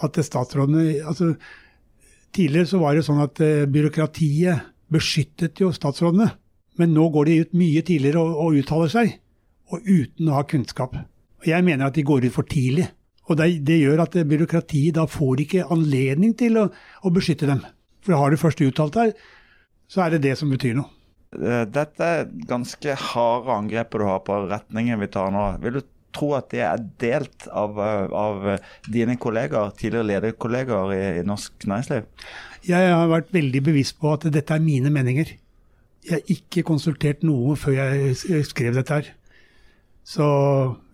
At 0.02 0.18
statsrådene 0.18 1.02
altså, 1.06 1.34
Tidligere 2.28 2.68
så 2.68 2.78
var 2.78 2.92
det 2.94 3.06
sånn 3.06 3.22
at 3.24 3.38
byråkratiet 3.72 4.66
beskyttet 4.92 5.62
jo 5.62 5.70
statsrådene. 5.72 6.26
Men 6.78 6.92
nå 6.94 7.06
går 7.14 7.24
de 7.24 7.38
ut 7.40 7.54
mye 7.56 7.80
tidligere 7.82 8.20
og, 8.20 8.34
og 8.36 8.58
uttaler 8.60 8.92
seg, 8.92 9.14
og 9.68 9.84
uten 9.84 10.30
å 10.30 10.38
ha 10.38 10.44
kunnskap. 10.48 10.96
Og 11.38 11.46
Jeg 11.46 11.64
mener 11.64 11.88
at 11.88 11.96
de 11.98 12.06
går 12.06 12.26
ut 12.26 12.34
for 12.34 12.48
tidlig. 12.48 12.88
Og 13.28 13.36
det, 13.36 13.50
det 13.68 13.80
gjør 13.82 14.06
at 14.06 14.16
byråkratiet 14.28 14.96
da 14.96 15.04
får 15.08 15.44
ikke 15.44 15.66
anledning 15.72 16.32
til 16.38 16.56
å, 16.62 16.68
å 17.04 17.12
beskytte 17.12 17.48
dem. 17.50 17.60
For 18.04 18.16
har 18.16 18.32
du 18.32 18.40
først 18.40 18.62
uttalt 18.64 18.96
deg, 18.96 19.18
så 19.88 20.04
er 20.04 20.16
det 20.16 20.24
det 20.24 20.38
som 20.40 20.48
betyr 20.52 20.78
noe. 20.78 20.88
Eh, 21.36 21.64
dette 21.68 22.08
er 22.08 22.30
ganske 22.48 22.96
harde 23.12 23.52
angrepet 23.52 24.00
du 24.00 24.06
har 24.08 24.22
på 24.24 24.40
retningen 24.48 25.00
vi 25.02 25.10
tar 25.12 25.32
nå. 25.34 25.44
Vil 25.60 25.76
du 25.76 25.82
tro 26.16 26.32
at 26.38 26.48
det 26.54 26.62
er 26.64 26.86
delt 27.02 27.48
av, 27.52 27.76
eh, 27.84 28.14
av 28.16 28.48
dine 28.88 29.18
kollegaer, 29.20 29.76
tidligere 29.76 30.08
lederkollegaer 30.14 30.94
i, 30.96 31.02
i 31.20 31.26
norsk 31.28 31.68
næringsliv? 31.68 32.08
Jeg 32.68 32.94
har 32.94 33.12
vært 33.12 33.36
veldig 33.36 33.62
bevisst 33.68 34.00
på 34.00 34.16
at 34.16 34.24
dette 34.32 34.56
er 34.56 34.64
mine 34.64 34.92
meninger. 34.92 35.36
Jeg 36.08 36.16
har 36.16 36.32
ikke 36.32 36.64
konsultert 36.64 37.20
noe 37.26 37.58
før 37.60 37.76
jeg 37.76 38.46
skrev 38.48 38.78
dette 38.78 38.96
her. 38.96 39.12
Så 40.08 40.24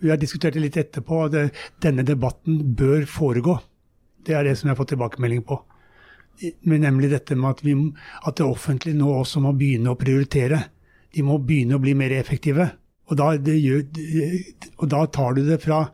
vi 0.03 0.11
har 0.11 0.19
diskutert 0.19 0.57
det 0.57 0.65
litt 0.65 0.77
etterpå. 0.81 1.27
at 1.29 1.55
Denne 1.83 2.03
debatten 2.07 2.59
bør 2.75 3.07
foregå. 3.07 3.61
Det 4.27 4.35
er 4.35 4.43
det 4.45 4.57
som 4.59 4.69
jeg 4.69 4.75
har 4.75 4.81
fått 4.81 4.95
tilbakemelding 4.95 5.45
på. 5.47 5.61
Men 6.67 6.83
nemlig 6.83 7.13
dette 7.13 7.37
med 7.39 7.53
at, 7.53 7.61
vi, 7.63 7.77
at, 8.27 8.35
det 8.41 8.47
offentlige 8.47 8.99
nå 8.99 9.13
også 9.21 9.43
må 9.45 9.53
begynne 9.55 9.93
å 9.93 10.01
prioritere. 10.01 10.65
De 11.15 11.23
må 11.23 11.39
begynne 11.39 11.79
å 11.79 11.83
bli 11.85 11.95
mer 11.95 12.17
effektive. 12.17 12.73
Og 13.07 13.21
da, 13.21 13.31
gjør, 13.39 13.85
og 14.81 14.91
da 14.91 15.05
tar 15.15 15.37
du 15.37 15.45
det 15.47 15.61
fra 15.63 15.85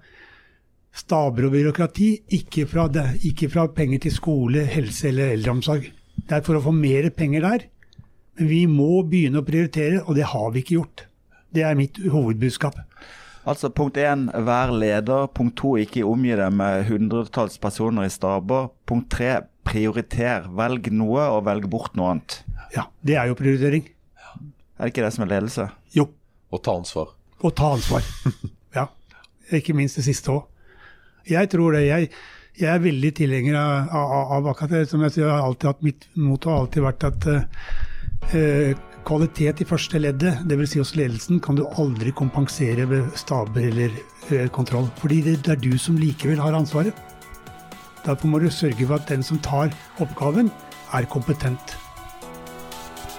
staber 0.97 1.47
og 1.47 1.53
byråkrati, 1.55 2.09
ikke 2.41 2.65
fra, 2.71 2.87
det, 2.89 3.05
ikke 3.29 3.51
fra, 3.53 3.67
penger 3.75 4.07
til 4.07 4.15
skole, 4.15 4.65
helse 4.71 5.11
eller 5.11 5.35
eldreomsorg. 5.35 5.91
Det 6.25 6.39
er 6.39 6.47
for 6.47 6.57
å 6.57 6.65
få 6.65 6.73
mer 6.73 7.11
penger 7.13 7.45
der. 7.45 7.69
Men 8.39 8.49
vi 8.49 8.65
må 8.71 9.03
begynne 9.05 9.43
å 9.43 9.47
prioritere, 9.47 10.01
og 10.07 10.17
det 10.17 10.31
har 10.33 10.49
vi 10.55 10.65
ikke 10.65 10.79
gjort. 10.79 11.05
Det 11.53 11.67
er 11.67 11.77
mitt 11.77 12.01
hovedbudskap. 12.01 12.79
Altså 13.49 13.71
Punkt 13.73 13.97
én, 13.97 14.29
vær 14.47 14.73
leder. 14.77 15.29
Punkt 15.33 15.57
to, 15.61 15.77
ikke 15.81 16.05
omgi 16.05 16.35
deg 16.37 16.53
med 16.53 16.85
hundretalls 16.91 17.57
personer 17.63 18.05
i 18.05 18.13
staber. 18.13 18.69
Punkt 18.89 19.09
tre, 19.15 19.39
prioriter. 19.65 20.49
Velg 20.57 20.91
noe, 20.93 21.25
og 21.37 21.47
velg 21.49 21.69
bort 21.73 21.97
noe 21.97 22.15
annet. 22.15 22.41
Ja, 22.75 22.87
det 23.07 23.17
er 23.17 23.31
jo 23.31 23.39
prioritering. 23.39 23.89
Er 24.77 24.89
det 24.89 24.93
ikke 24.93 25.07
det 25.07 25.15
som 25.17 25.25
er 25.25 25.33
ledelse? 25.33 25.69
Jo. 25.97 26.11
Og 26.51 26.63
ta 26.67 26.75
ansvar. 26.77 27.15
Og 27.41 27.55
ta 27.57 27.73
ansvar. 27.77 28.05
ja. 28.79 28.87
Ikke 29.57 29.75
minst 29.77 29.99
det 29.99 30.07
siste 30.07 30.35
òg. 30.35 30.45
Jeg 31.29 31.51
tror 31.53 31.77
det. 31.77 31.87
Jeg, 31.87 32.11
jeg, 32.59 32.69
er 32.75 32.85
veldig 32.85 33.11
tilhenger 33.17 33.57
av, 33.61 33.91
av, 33.97 34.15
av 34.37 34.53
akkurat 34.53 34.77
det. 34.77 34.85
Som 34.93 35.05
jeg 35.07 35.17
sier, 35.17 35.33
har 35.33 35.49
alltid 35.49 35.73
hatt 35.73 35.85
mitt 35.87 36.07
motto 36.19 36.53
har 36.53 36.65
alltid 36.65 36.87
vært 36.87 37.09
at 37.09 37.29
uh, 37.33 38.73
Kvalitet 39.07 39.63
i 39.63 39.67
første 39.67 39.99
leddet, 39.99 40.43
dvs. 40.49 40.75
Si 40.75 40.81
hos 40.81 40.93
ledelsen, 40.99 41.41
kan 41.43 41.57
du 41.59 41.65
aldri 41.81 42.13
kompensere 42.17 42.87
ved 42.91 43.09
staber 43.19 43.71
eller 43.71 43.95
eh, 44.31 44.49
kontroll. 44.53 44.91
Fordi 45.01 45.21
det, 45.27 45.39
er 45.49 45.61
du 45.61 45.73
som 45.79 45.97
likevel 45.99 46.41
har 46.41 46.57
ansvaret. 46.57 46.95
Derfor 48.05 48.29
må 48.29 48.39
du 48.39 48.51
sørge 48.51 48.87
for 48.87 49.01
at 49.01 49.09
den 49.09 49.23
som 49.23 49.41
tar 49.45 49.73
oppgaven, 50.01 50.51
er 50.93 51.09
kompetent. 51.09 51.77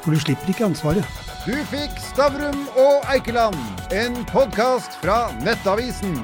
For 0.01 0.11
du 0.11 0.19
slipper 0.19 0.49
ikke 0.49 0.69
ansvaret. 0.69 1.05
Du 1.45 1.53
fikk 1.71 1.97
Stavrum 2.11 2.67
og 2.77 3.01
Eikeland, 3.13 3.57
en 3.93 4.21
podkast 4.29 5.01
fra 5.01 5.27
Nettavisen. 5.41 6.17